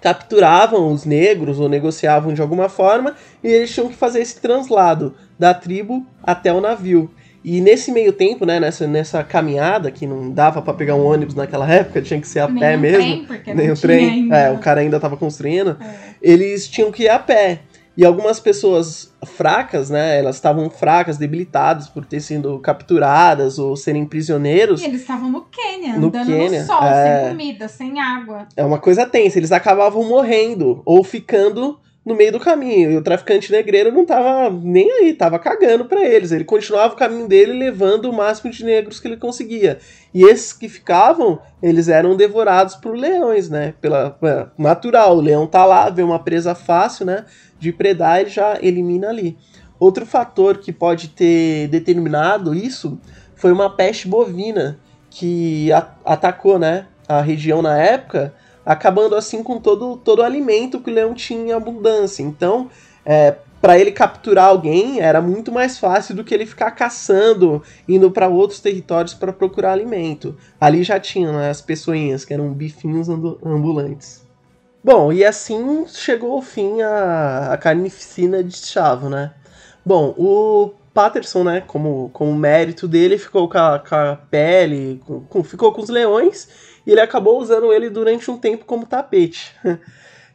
Capturavam 0.00 0.92
os 0.92 1.04
negros 1.04 1.58
ou 1.58 1.68
negociavam 1.68 2.32
de 2.32 2.40
alguma 2.40 2.68
forma 2.68 3.14
e 3.42 3.48
eles 3.48 3.74
tinham 3.74 3.88
que 3.88 3.96
fazer 3.96 4.20
esse 4.20 4.40
translado 4.40 5.14
da 5.38 5.52
tribo 5.52 6.06
até 6.22 6.52
o 6.52 6.60
navio. 6.60 7.10
E 7.44 7.60
nesse 7.60 7.92
meio 7.92 8.12
tempo, 8.12 8.44
né, 8.44 8.58
nessa, 8.58 8.86
nessa 8.86 9.22
caminhada, 9.22 9.90
que 9.90 10.06
não 10.06 10.30
dava 10.30 10.60
pra 10.60 10.74
pegar 10.74 10.96
um 10.96 11.06
ônibus 11.06 11.34
naquela 11.34 11.70
época, 11.72 12.02
tinha 12.02 12.20
que 12.20 12.26
ser 12.28 12.40
a 12.40 12.48
nem 12.48 12.58
pé 12.60 12.76
o 12.76 12.80
mesmo. 12.80 12.98
trem, 12.98 13.24
porque 13.24 13.54
nem 13.54 13.70
o 13.70 13.76
trem. 13.76 14.08
ainda. 14.08 14.36
É, 14.36 14.50
o 14.50 14.58
cara 14.58 14.80
ainda 14.80 15.00
tava 15.00 15.16
construindo. 15.16 15.76
É. 15.80 15.94
Eles 16.20 16.68
tinham 16.68 16.90
que 16.90 17.04
ir 17.04 17.08
a 17.08 17.18
pé. 17.18 17.60
E 17.98 18.04
algumas 18.04 18.38
pessoas 18.38 19.12
fracas, 19.26 19.90
né, 19.90 20.20
elas 20.20 20.36
estavam 20.36 20.70
fracas, 20.70 21.18
debilitadas 21.18 21.88
por 21.88 22.06
ter 22.06 22.20
sido 22.20 22.60
capturadas 22.60 23.58
ou 23.58 23.74
serem 23.76 24.06
prisioneiros. 24.06 24.80
E 24.80 24.84
eles 24.84 25.00
estavam 25.00 25.28
no 25.28 25.46
Quênia, 25.46 25.98
No 25.98 26.06
andando 26.06 26.26
Quênia, 26.26 26.60
no 26.60 26.66
sol, 26.66 26.84
é. 26.84 27.22
sem 27.22 27.30
comida, 27.30 27.66
sem 27.66 28.00
água. 28.00 28.46
É 28.56 28.64
uma 28.64 28.78
coisa 28.78 29.04
tensa. 29.04 29.36
Eles 29.36 29.50
acabavam 29.50 30.04
morrendo 30.04 30.80
ou 30.86 31.02
ficando 31.02 31.80
no 32.08 32.16
meio 32.16 32.32
do 32.32 32.40
caminho. 32.40 32.90
E 32.90 32.96
o 32.96 33.02
traficante 33.02 33.52
negreiro 33.52 33.92
não 33.92 34.06
tava 34.06 34.50
nem 34.50 34.90
aí, 34.90 35.12
tava 35.12 35.38
cagando 35.38 35.84
pra 35.84 36.02
eles. 36.02 36.32
Ele 36.32 36.42
continuava 36.42 36.94
o 36.94 36.96
caminho 36.96 37.28
dele 37.28 37.52
levando 37.52 38.06
o 38.06 38.12
máximo 38.12 38.50
de 38.50 38.64
negros 38.64 38.98
que 38.98 39.06
ele 39.06 39.18
conseguia. 39.18 39.78
E 40.14 40.24
esses 40.24 40.54
que 40.54 40.70
ficavam, 40.70 41.38
eles 41.62 41.86
eram 41.86 42.16
devorados 42.16 42.74
por 42.76 42.96
leões, 42.96 43.50
né? 43.50 43.74
Pela 43.78 44.16
é, 44.22 44.46
natural, 44.56 45.18
o 45.18 45.20
leão 45.20 45.46
tá 45.46 45.66
lá, 45.66 45.90
vê 45.90 46.02
uma 46.02 46.18
presa 46.18 46.54
fácil, 46.54 47.04
né? 47.04 47.26
De 47.58 47.70
predar, 47.72 48.20
ele 48.20 48.30
já 48.30 48.58
elimina 48.62 49.10
ali. 49.10 49.36
Outro 49.78 50.06
fator 50.06 50.58
que 50.58 50.72
pode 50.72 51.08
ter 51.08 51.68
determinado 51.68 52.54
isso 52.54 52.98
foi 53.36 53.52
uma 53.52 53.68
peste 53.68 54.08
bovina 54.08 54.80
que 55.10 55.70
atacou, 56.04 56.58
né, 56.58 56.86
a 57.06 57.20
região 57.20 57.62
na 57.62 57.78
época, 57.78 58.34
acabando 58.68 59.16
assim 59.16 59.42
com 59.42 59.58
todo, 59.58 59.96
todo 59.96 60.18
o 60.18 60.22
alimento 60.22 60.78
que 60.78 60.90
o 60.90 60.94
leão 60.94 61.14
tinha 61.14 61.40
em 61.40 61.52
abundância. 61.52 62.22
Então, 62.22 62.68
é, 63.04 63.34
para 63.62 63.78
ele 63.78 63.90
capturar 63.90 64.44
alguém 64.44 65.00
era 65.00 65.22
muito 65.22 65.50
mais 65.50 65.78
fácil 65.78 66.14
do 66.14 66.22
que 66.22 66.34
ele 66.34 66.44
ficar 66.44 66.70
caçando, 66.72 67.62
indo 67.88 68.10
para 68.10 68.28
outros 68.28 68.60
territórios 68.60 69.14
para 69.14 69.32
procurar 69.32 69.72
alimento. 69.72 70.36
Ali 70.60 70.82
já 70.82 71.00
tinha 71.00 71.32
né, 71.32 71.48
as 71.48 71.62
pessoinhas, 71.62 72.26
que 72.26 72.34
eram 72.34 72.52
bifinhos 72.52 73.08
ambu- 73.08 73.38
ambulantes. 73.42 74.22
Bom, 74.84 75.10
e 75.10 75.24
assim 75.24 75.86
chegou 75.88 76.32
ao 76.32 76.42
fim 76.42 76.82
a, 76.82 77.52
a 77.52 77.56
carnificina 77.56 78.44
de 78.44 78.54
Chavo, 78.54 79.08
né? 79.08 79.32
Bom, 79.84 80.14
o 80.18 80.72
Patterson, 80.92 81.42
né, 81.42 81.62
como, 81.66 82.10
como 82.12 82.34
mérito 82.34 82.86
dele, 82.86 83.16
ficou 83.16 83.48
com 83.48 83.56
a, 83.56 83.78
com 83.78 83.94
a 83.94 84.16
pele, 84.30 85.00
com- 85.28 85.42
ficou 85.42 85.72
com 85.72 85.80
os 85.80 85.88
leões, 85.88 86.48
e 86.88 86.92
ele 86.92 87.02
acabou 87.02 87.38
usando 87.38 87.70
ele 87.70 87.90
durante 87.90 88.30
um 88.30 88.38
tempo 88.38 88.64
como 88.64 88.86
tapete, 88.86 89.54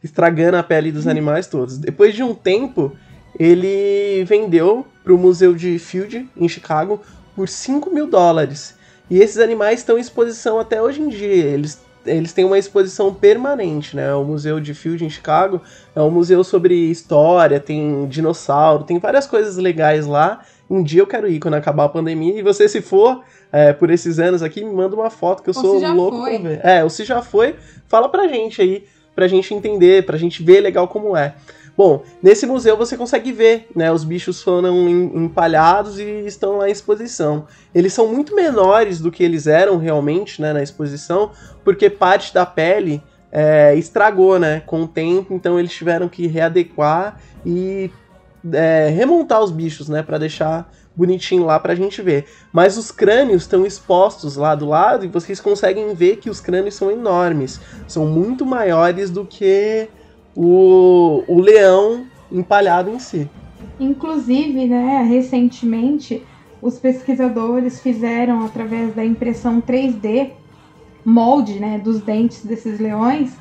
estragando 0.00 0.56
a 0.56 0.62
pele 0.62 0.92
dos 0.92 1.08
animais 1.08 1.48
todos. 1.48 1.76
Depois 1.76 2.14
de 2.14 2.22
um 2.22 2.32
tempo, 2.32 2.96
ele 3.36 4.22
vendeu 4.24 4.86
para 5.02 5.12
o 5.12 5.18
Museu 5.18 5.52
de 5.52 5.76
Field, 5.80 6.30
em 6.36 6.48
Chicago, 6.48 7.02
por 7.34 7.48
5 7.48 7.92
mil 7.92 8.06
dólares. 8.06 8.76
E 9.10 9.18
esses 9.18 9.38
animais 9.38 9.80
estão 9.80 9.98
em 9.98 10.00
exposição 10.00 10.60
até 10.60 10.80
hoje 10.80 11.02
em 11.02 11.08
dia. 11.08 11.44
Eles, 11.44 11.82
eles 12.06 12.32
têm 12.32 12.44
uma 12.44 12.56
exposição 12.56 13.12
permanente, 13.12 13.96
né? 13.96 14.14
O 14.14 14.22
Museu 14.22 14.60
de 14.60 14.74
Field, 14.74 15.04
em 15.04 15.10
Chicago, 15.10 15.60
é 15.92 16.00
um 16.00 16.10
museu 16.10 16.44
sobre 16.44 16.88
história, 16.88 17.58
tem 17.58 18.06
dinossauro, 18.06 18.84
tem 18.84 19.00
várias 19.00 19.26
coisas 19.26 19.56
legais 19.56 20.06
lá. 20.06 20.42
Um 20.70 20.84
dia 20.84 21.02
eu 21.02 21.06
quero 21.06 21.26
ir 21.26 21.40
quando 21.40 21.54
acabar 21.54 21.86
a 21.86 21.88
pandemia. 21.88 22.38
E 22.38 22.42
você, 22.42 22.68
se 22.68 22.80
for 22.80 23.24
é, 23.54 23.72
por 23.72 23.88
esses 23.90 24.18
anos 24.18 24.42
aqui, 24.42 24.64
me 24.64 24.72
manda 24.74 24.96
uma 24.96 25.10
foto 25.10 25.42
que 25.42 25.48
eu 25.50 25.54
Ou 25.56 25.60
sou 25.62 25.92
louco 25.94 26.18
foi. 26.18 26.38
pra 26.40 26.48
ver. 26.48 26.60
É, 26.64 26.82
ou 26.82 26.90
se 26.90 27.04
já 27.04 27.22
foi, 27.22 27.54
fala 27.86 28.08
pra 28.08 28.26
gente 28.26 28.60
aí, 28.60 28.84
pra 29.14 29.28
gente 29.28 29.54
entender, 29.54 30.04
pra 30.04 30.18
gente 30.18 30.42
ver 30.42 30.60
legal 30.60 30.88
como 30.88 31.16
é. 31.16 31.34
Bom, 31.76 32.02
nesse 32.22 32.46
museu 32.46 32.76
você 32.76 32.96
consegue 32.96 33.32
ver, 33.32 33.66
né? 33.74 33.90
Os 33.92 34.04
bichos 34.04 34.42
foram 34.42 34.88
em- 34.88 35.24
empalhados 35.24 35.98
e 35.98 36.04
estão 36.26 36.58
lá 36.58 36.68
em 36.68 36.72
exposição. 36.72 37.46
Eles 37.74 37.92
são 37.92 38.06
muito 38.08 38.34
menores 38.34 39.00
do 39.00 39.10
que 39.10 39.22
eles 39.24 39.46
eram 39.46 39.76
realmente, 39.76 40.40
né? 40.40 40.52
Na 40.52 40.62
exposição, 40.62 41.30
porque 41.64 41.90
parte 41.90 42.32
da 42.34 42.44
pele 42.46 43.02
é, 43.32 43.74
estragou, 43.76 44.38
né? 44.38 44.62
Com 44.66 44.82
o 44.82 44.88
tempo, 44.88 45.34
então 45.34 45.58
eles 45.58 45.72
tiveram 45.72 46.08
que 46.08 46.26
readequar 46.28 47.18
e 47.44 47.90
é, 48.52 48.88
remontar 48.90 49.42
os 49.42 49.50
bichos, 49.50 49.88
né? 49.88 50.02
Pra 50.02 50.18
deixar 50.18 50.70
bonitinho 50.96 51.44
lá 51.44 51.58
pra 51.58 51.74
gente 51.74 52.00
ver. 52.00 52.26
Mas 52.52 52.76
os 52.76 52.90
crânios 52.90 53.42
estão 53.42 53.66
expostos 53.66 54.36
lá 54.36 54.54
do 54.54 54.66
lado 54.66 55.04
e 55.04 55.08
vocês 55.08 55.40
conseguem 55.40 55.94
ver 55.94 56.16
que 56.16 56.30
os 56.30 56.40
crânios 56.40 56.74
são 56.74 56.90
enormes. 56.90 57.60
São 57.88 58.06
muito 58.06 58.46
maiores 58.46 59.10
do 59.10 59.24
que 59.24 59.88
o, 60.34 61.22
o 61.26 61.40
leão 61.40 62.06
empalhado 62.30 62.90
em 62.90 62.98
si. 62.98 63.28
Inclusive, 63.78 64.66
né, 64.66 65.02
recentemente, 65.08 66.22
os 66.62 66.78
pesquisadores 66.78 67.80
fizeram, 67.80 68.44
através 68.44 68.94
da 68.94 69.04
impressão 69.04 69.60
3D, 69.60 70.30
molde 71.04 71.58
né, 71.58 71.78
dos 71.78 72.00
dentes 72.00 72.44
desses 72.44 72.78
leões. 72.78 73.32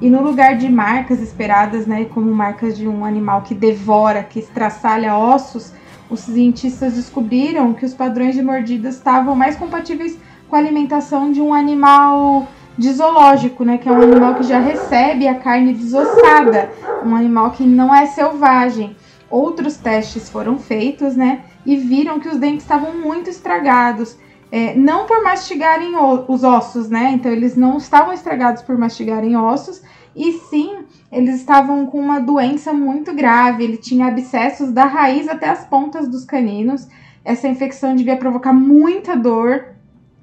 E 0.00 0.10
no 0.10 0.22
lugar 0.22 0.56
de 0.56 0.68
marcas 0.68 1.20
esperadas, 1.20 1.86
né, 1.86 2.06
como 2.06 2.32
marcas 2.34 2.76
de 2.76 2.88
um 2.88 3.04
animal 3.04 3.42
que 3.42 3.54
devora, 3.54 4.24
que 4.24 4.40
estraçalha 4.40 5.16
ossos, 5.16 5.72
os 6.12 6.20
cientistas 6.20 6.92
descobriram 6.92 7.72
que 7.72 7.86
os 7.86 7.94
padrões 7.94 8.34
de 8.34 8.42
mordidas 8.42 8.96
estavam 8.96 9.34
mais 9.34 9.56
compatíveis 9.56 10.18
com 10.46 10.54
a 10.54 10.58
alimentação 10.58 11.32
de 11.32 11.40
um 11.40 11.54
animal 11.54 12.46
de 12.76 12.92
zoológico, 12.92 13.64
né, 13.64 13.78
que 13.78 13.88
é 13.88 13.92
um 13.92 14.02
animal 14.02 14.34
que 14.34 14.42
já 14.42 14.58
recebe 14.58 15.26
a 15.26 15.34
carne 15.34 15.72
desossada, 15.72 16.70
um 17.04 17.16
animal 17.16 17.50
que 17.52 17.64
não 17.64 17.94
é 17.94 18.04
selvagem. 18.06 18.94
Outros 19.30 19.78
testes 19.78 20.28
foram 20.28 20.58
feitos, 20.58 21.16
né, 21.16 21.40
e 21.64 21.76
viram 21.76 22.20
que 22.20 22.28
os 22.28 22.36
dentes 22.36 22.62
estavam 22.62 22.92
muito 22.94 23.30
estragados. 23.30 24.18
É, 24.50 24.74
não 24.74 25.06
por 25.06 25.22
mastigarem 25.24 25.94
os 26.28 26.44
ossos, 26.44 26.90
né? 26.90 27.12
Então 27.14 27.32
eles 27.32 27.56
não 27.56 27.78
estavam 27.78 28.12
estragados 28.12 28.60
por 28.60 28.76
mastigarem 28.76 29.34
ossos, 29.34 29.80
e 30.14 30.32
sim 30.32 30.81
eles 31.12 31.36
estavam 31.36 31.84
com 31.84 32.00
uma 32.00 32.18
doença 32.18 32.72
muito 32.72 33.14
grave. 33.14 33.62
Ele 33.62 33.76
tinha 33.76 34.06
abscessos 34.06 34.72
da 34.72 34.86
raiz 34.86 35.28
até 35.28 35.50
as 35.50 35.62
pontas 35.66 36.08
dos 36.08 36.24
caninos. 36.24 36.88
Essa 37.22 37.46
infecção 37.46 37.94
devia 37.94 38.16
provocar 38.16 38.54
muita 38.54 39.14
dor 39.14 39.66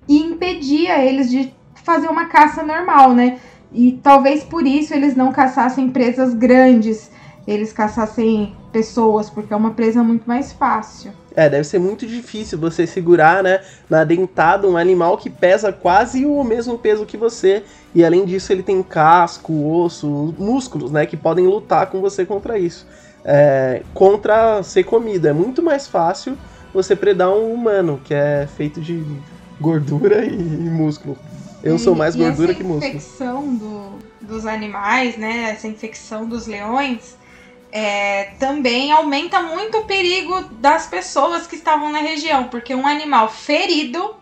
e 0.08 0.18
impedia 0.18 1.06
eles 1.06 1.30
de 1.30 1.54
fazer 1.76 2.08
uma 2.08 2.26
caça 2.26 2.64
normal, 2.64 3.14
né? 3.14 3.38
E 3.72 4.00
talvez 4.02 4.44
por 4.44 4.66
isso 4.66 4.92
eles 4.94 5.16
não 5.16 5.32
caçassem 5.32 5.92
presas 5.92 6.34
grandes. 6.34 7.12
eles 7.48 7.74
caçassem 7.74 8.56
pessoas, 8.72 9.30
porque 9.30 9.54
é 9.54 9.58
uma 9.58 9.72
presa 9.72 10.04
muito 10.04 10.28
mais 10.28 10.54
fácil. 10.54 11.12
É, 11.36 11.50
deve 11.50 11.64
ser 11.64 11.80
muito 11.80 12.08
difícil 12.08 12.58
você 12.58 12.88
segurar, 12.88 13.44
né, 13.44 13.62
na 13.90 14.04
dentada 14.04 14.68
um 14.68 14.76
animal 14.76 15.18
que 15.18 15.30
pesa 15.30 15.72
quase 15.72 16.26
o 16.26 16.44
mesmo 16.44 16.78
peso 16.78 17.06
que 17.06 17.18
você. 17.18 17.64
E 17.94 18.04
além 18.04 18.26
disso, 18.26 18.52
ele 18.52 18.64
tem 18.64 18.82
casco, 18.84 19.54
osso, 19.72 20.34
músculos, 20.38 20.92
né, 20.92 21.06
que 21.06 21.18
podem 21.18 21.46
lutar 21.46 21.88
com 21.88 22.02
você 22.02 22.26
contra 22.26 22.58
isso. 22.58 22.86
É, 23.24 23.84
contra 23.94 24.64
ser 24.64 24.84
comido. 24.84 25.28
É 25.28 25.34
muito 25.34 25.62
mais 25.62 25.88
fácil 25.88 26.38
você 26.74 26.96
predar 26.96 27.30
um 27.30 27.54
humano, 27.54 28.00
que 28.04 28.14
é 28.14 28.48
feito 28.56 28.80
de 28.80 29.04
gordura 29.60 30.26
e, 30.26 30.32
músculo. 30.32 31.18
Eu 31.64 31.78
sou 31.78 31.96
mais 31.96 32.16
e 32.16 32.20
gordura 32.20 32.52
essa 32.52 32.62
que 32.62 32.64
músculo. 32.64 32.96
infecção 32.96 33.56
do, 33.56 34.00
dos 34.22 34.46
animais, 34.46 35.18
né? 35.18 35.50
Essa 35.52 35.68
infecção 35.68 36.26
dos 36.26 36.48
leões 36.48 37.18
é, 37.72 38.32
também 38.40 38.92
aumenta 38.92 39.42
muito 39.42 39.80
o 39.80 39.86
perigo 39.86 40.42
das 40.54 40.88
pessoas 40.88 41.46
que 41.46 41.56
estavam 41.56 41.92
na 41.92 42.00
região, 42.00 42.46
porque 42.46 42.74
um 42.74 42.88
animal 42.88 43.30
ferido 43.30 44.16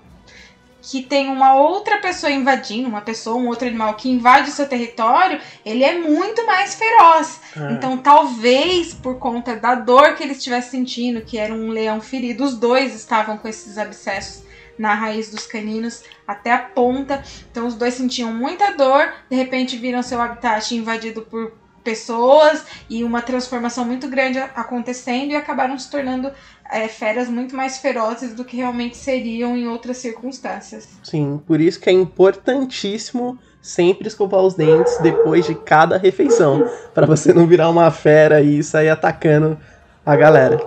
que 0.89 1.01
tem 1.01 1.27
uma 1.27 1.55
outra 1.55 1.97
pessoa 1.97 2.31
invadindo, 2.31 2.87
uma 2.87 3.01
pessoa, 3.01 3.35
um 3.35 3.47
outro 3.47 3.67
animal 3.67 3.95
que 3.95 4.09
invade 4.09 4.49
o 4.49 4.53
seu 4.53 4.67
território, 4.67 5.39
ele 5.65 5.83
é 5.83 5.99
muito 5.99 6.45
mais 6.45 6.75
feroz. 6.75 7.41
Ah. 7.57 7.71
Então, 7.73 7.97
talvez 7.97 8.93
por 8.93 9.19
conta 9.19 9.55
da 9.57 9.75
dor 9.75 10.15
que 10.15 10.23
ele 10.23 10.31
estivesse 10.31 10.71
sentindo, 10.71 11.21
que 11.21 11.37
era 11.37 11.53
um 11.53 11.69
leão 11.69 11.99
ferido, 11.99 12.45
os 12.45 12.55
dois 12.55 12.95
estavam 12.95 13.37
com 13.37 13.49
esses 13.49 13.77
abscessos 13.77 14.43
na 14.77 14.93
raiz 14.93 15.29
dos 15.29 15.45
caninos 15.45 16.03
até 16.25 16.53
a 16.53 16.59
ponta. 16.59 17.21
Então, 17.51 17.67
os 17.67 17.75
dois 17.75 17.95
sentiam 17.95 18.31
muita 18.31 18.71
dor, 18.71 19.13
de 19.29 19.35
repente 19.35 19.75
viram 19.75 20.01
seu 20.01 20.21
habitat 20.21 20.73
invadido 20.73 21.21
por 21.23 21.51
pessoas 21.87 22.65
e 22.89 23.01
uma 23.01 23.21
transformação 23.21 23.85
muito 23.85 24.09
grande 24.09 24.37
acontecendo 24.37 25.31
e 25.31 25.37
acabaram 25.37 25.79
se 25.79 25.89
tornando 25.89 26.29
é, 26.69 26.85
feras 26.89 27.29
muito 27.29 27.55
mais 27.55 27.77
ferozes 27.77 28.33
do 28.33 28.43
que 28.43 28.57
realmente 28.57 28.97
seriam 28.97 29.55
em 29.55 29.69
outras 29.69 29.95
circunstâncias. 29.95 30.89
Sim, 31.01 31.41
por 31.47 31.61
isso 31.61 31.79
que 31.79 31.89
é 31.89 31.93
importantíssimo 31.93 33.39
sempre 33.61 34.09
escovar 34.09 34.41
os 34.41 34.53
dentes 34.53 34.97
depois 34.97 35.45
de 35.45 35.55
cada 35.55 35.97
refeição, 35.97 36.69
para 36.93 37.07
você 37.07 37.31
não 37.31 37.47
virar 37.47 37.69
uma 37.69 37.89
fera 37.89 38.41
e 38.41 38.61
sair 38.61 38.89
atacando 38.89 39.57
a 40.05 40.13
galera. 40.13 40.59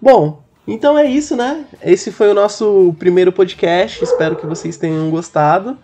Bom, 0.00 0.42
então 0.66 0.98
é 0.98 1.06
isso, 1.06 1.36
né? 1.36 1.64
Esse 1.80 2.10
foi 2.10 2.28
o 2.28 2.34
nosso 2.34 2.92
primeiro 2.98 3.30
podcast. 3.32 4.02
Espero 4.02 4.34
que 4.34 4.46
vocês 4.46 4.76
tenham 4.76 5.08
gostado 5.08 5.78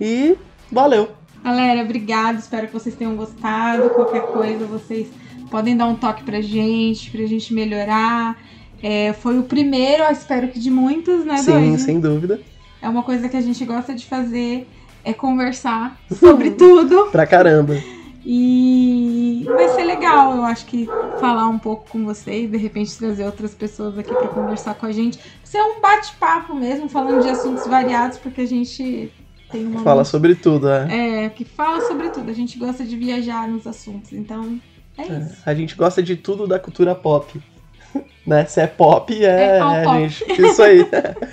e 0.00 0.36
valeu. 0.72 1.21
Galera, 1.42 1.82
obrigada. 1.82 2.38
Espero 2.38 2.66
que 2.68 2.72
vocês 2.72 2.94
tenham 2.94 3.16
gostado. 3.16 3.90
Qualquer 3.90 4.22
coisa, 4.22 4.64
vocês 4.66 5.08
podem 5.50 5.76
dar 5.76 5.86
um 5.86 5.96
toque 5.96 6.22
pra 6.22 6.40
gente, 6.40 7.10
pra 7.10 7.26
gente 7.26 7.52
melhorar. 7.52 8.36
É, 8.82 9.12
foi 9.12 9.38
o 9.38 9.42
primeiro, 9.44 10.02
espero 10.04 10.48
que 10.48 10.58
de 10.58 10.70
muitos, 10.70 11.24
né, 11.24 11.36
Sim, 11.38 11.52
Doide? 11.52 11.82
sem 11.82 12.00
dúvida. 12.00 12.40
É 12.80 12.88
uma 12.88 13.02
coisa 13.02 13.28
que 13.28 13.36
a 13.36 13.40
gente 13.40 13.64
gosta 13.64 13.94
de 13.94 14.04
fazer, 14.06 14.68
é 15.04 15.12
conversar 15.12 16.00
sobre 16.12 16.50
tudo. 16.50 17.06
Pra 17.12 17.26
caramba. 17.26 17.76
E 18.24 19.44
vai 19.46 19.68
ser 19.70 19.84
legal, 19.84 20.36
eu 20.36 20.44
acho 20.44 20.66
que 20.66 20.88
falar 21.20 21.48
um 21.48 21.58
pouco 21.58 21.90
com 21.90 22.04
vocês, 22.04 22.50
de 22.50 22.56
repente 22.56 22.96
trazer 22.96 23.24
outras 23.24 23.52
pessoas 23.52 23.98
aqui 23.98 24.12
pra 24.14 24.28
conversar 24.28 24.74
com 24.74 24.86
a 24.86 24.92
gente. 24.92 25.18
Ser 25.42 25.60
um 25.60 25.80
bate-papo 25.80 26.54
mesmo, 26.54 26.88
falando 26.88 27.22
de 27.22 27.28
assuntos 27.28 27.66
variados, 27.66 28.18
porque 28.18 28.40
a 28.42 28.46
gente 28.46 29.12
tem 29.52 29.66
uma 29.66 29.82
Fala 29.82 30.04
sobre 30.04 30.34
tudo, 30.34 30.68
é. 30.68 31.24
é, 31.24 31.28
que 31.28 31.44
fala 31.44 31.86
sobre 31.86 32.08
tudo. 32.08 32.30
A 32.30 32.34
gente 32.34 32.58
gosta 32.58 32.84
de 32.84 32.96
viajar 32.96 33.46
nos 33.46 33.66
assuntos, 33.66 34.12
então 34.12 34.58
é 34.96 35.02
isso. 35.02 35.36
A 35.44 35.54
gente 35.54 35.76
gosta 35.76 36.02
de 36.02 36.16
tudo 36.16 36.46
da 36.46 36.58
cultura 36.58 36.94
pop. 36.94 37.40
né? 38.26 38.44
Se 38.46 38.60
é 38.60 38.66
pop, 38.66 39.12
é, 39.24 39.28
É 39.28 39.58
é, 39.58 39.82
pop. 39.84 40.08
gente. 40.08 40.42
Isso 40.42 40.62
aí. 40.62 40.86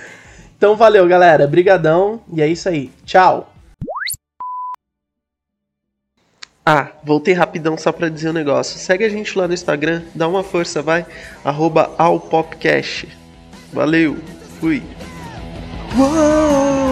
então 0.58 0.76
valeu, 0.76 1.08
galera. 1.08 1.48
Brigadão. 1.48 2.22
E 2.32 2.42
é 2.42 2.48
isso 2.48 2.68
aí. 2.68 2.92
Tchau. 3.06 3.54
Ah, 6.66 6.92
voltei 7.04 7.34
rapidão 7.34 7.76
só 7.76 7.92
pra 7.92 8.10
dizer 8.10 8.30
um 8.30 8.34
negócio. 8.34 8.78
Segue 8.78 9.04
a 9.04 9.10
gente 9.10 9.36
lá 9.36 9.48
no 9.48 9.56
Instagram, 9.56 10.04
dá 10.14 10.28
uma 10.28 10.44
força, 10.44 10.84
vai. 10.84 11.04
Arroba 11.44 11.90
Alpopcast. 11.98 13.08
Valeu, 13.74 14.18
fui. 14.60 14.84
Whoa. 15.98 16.89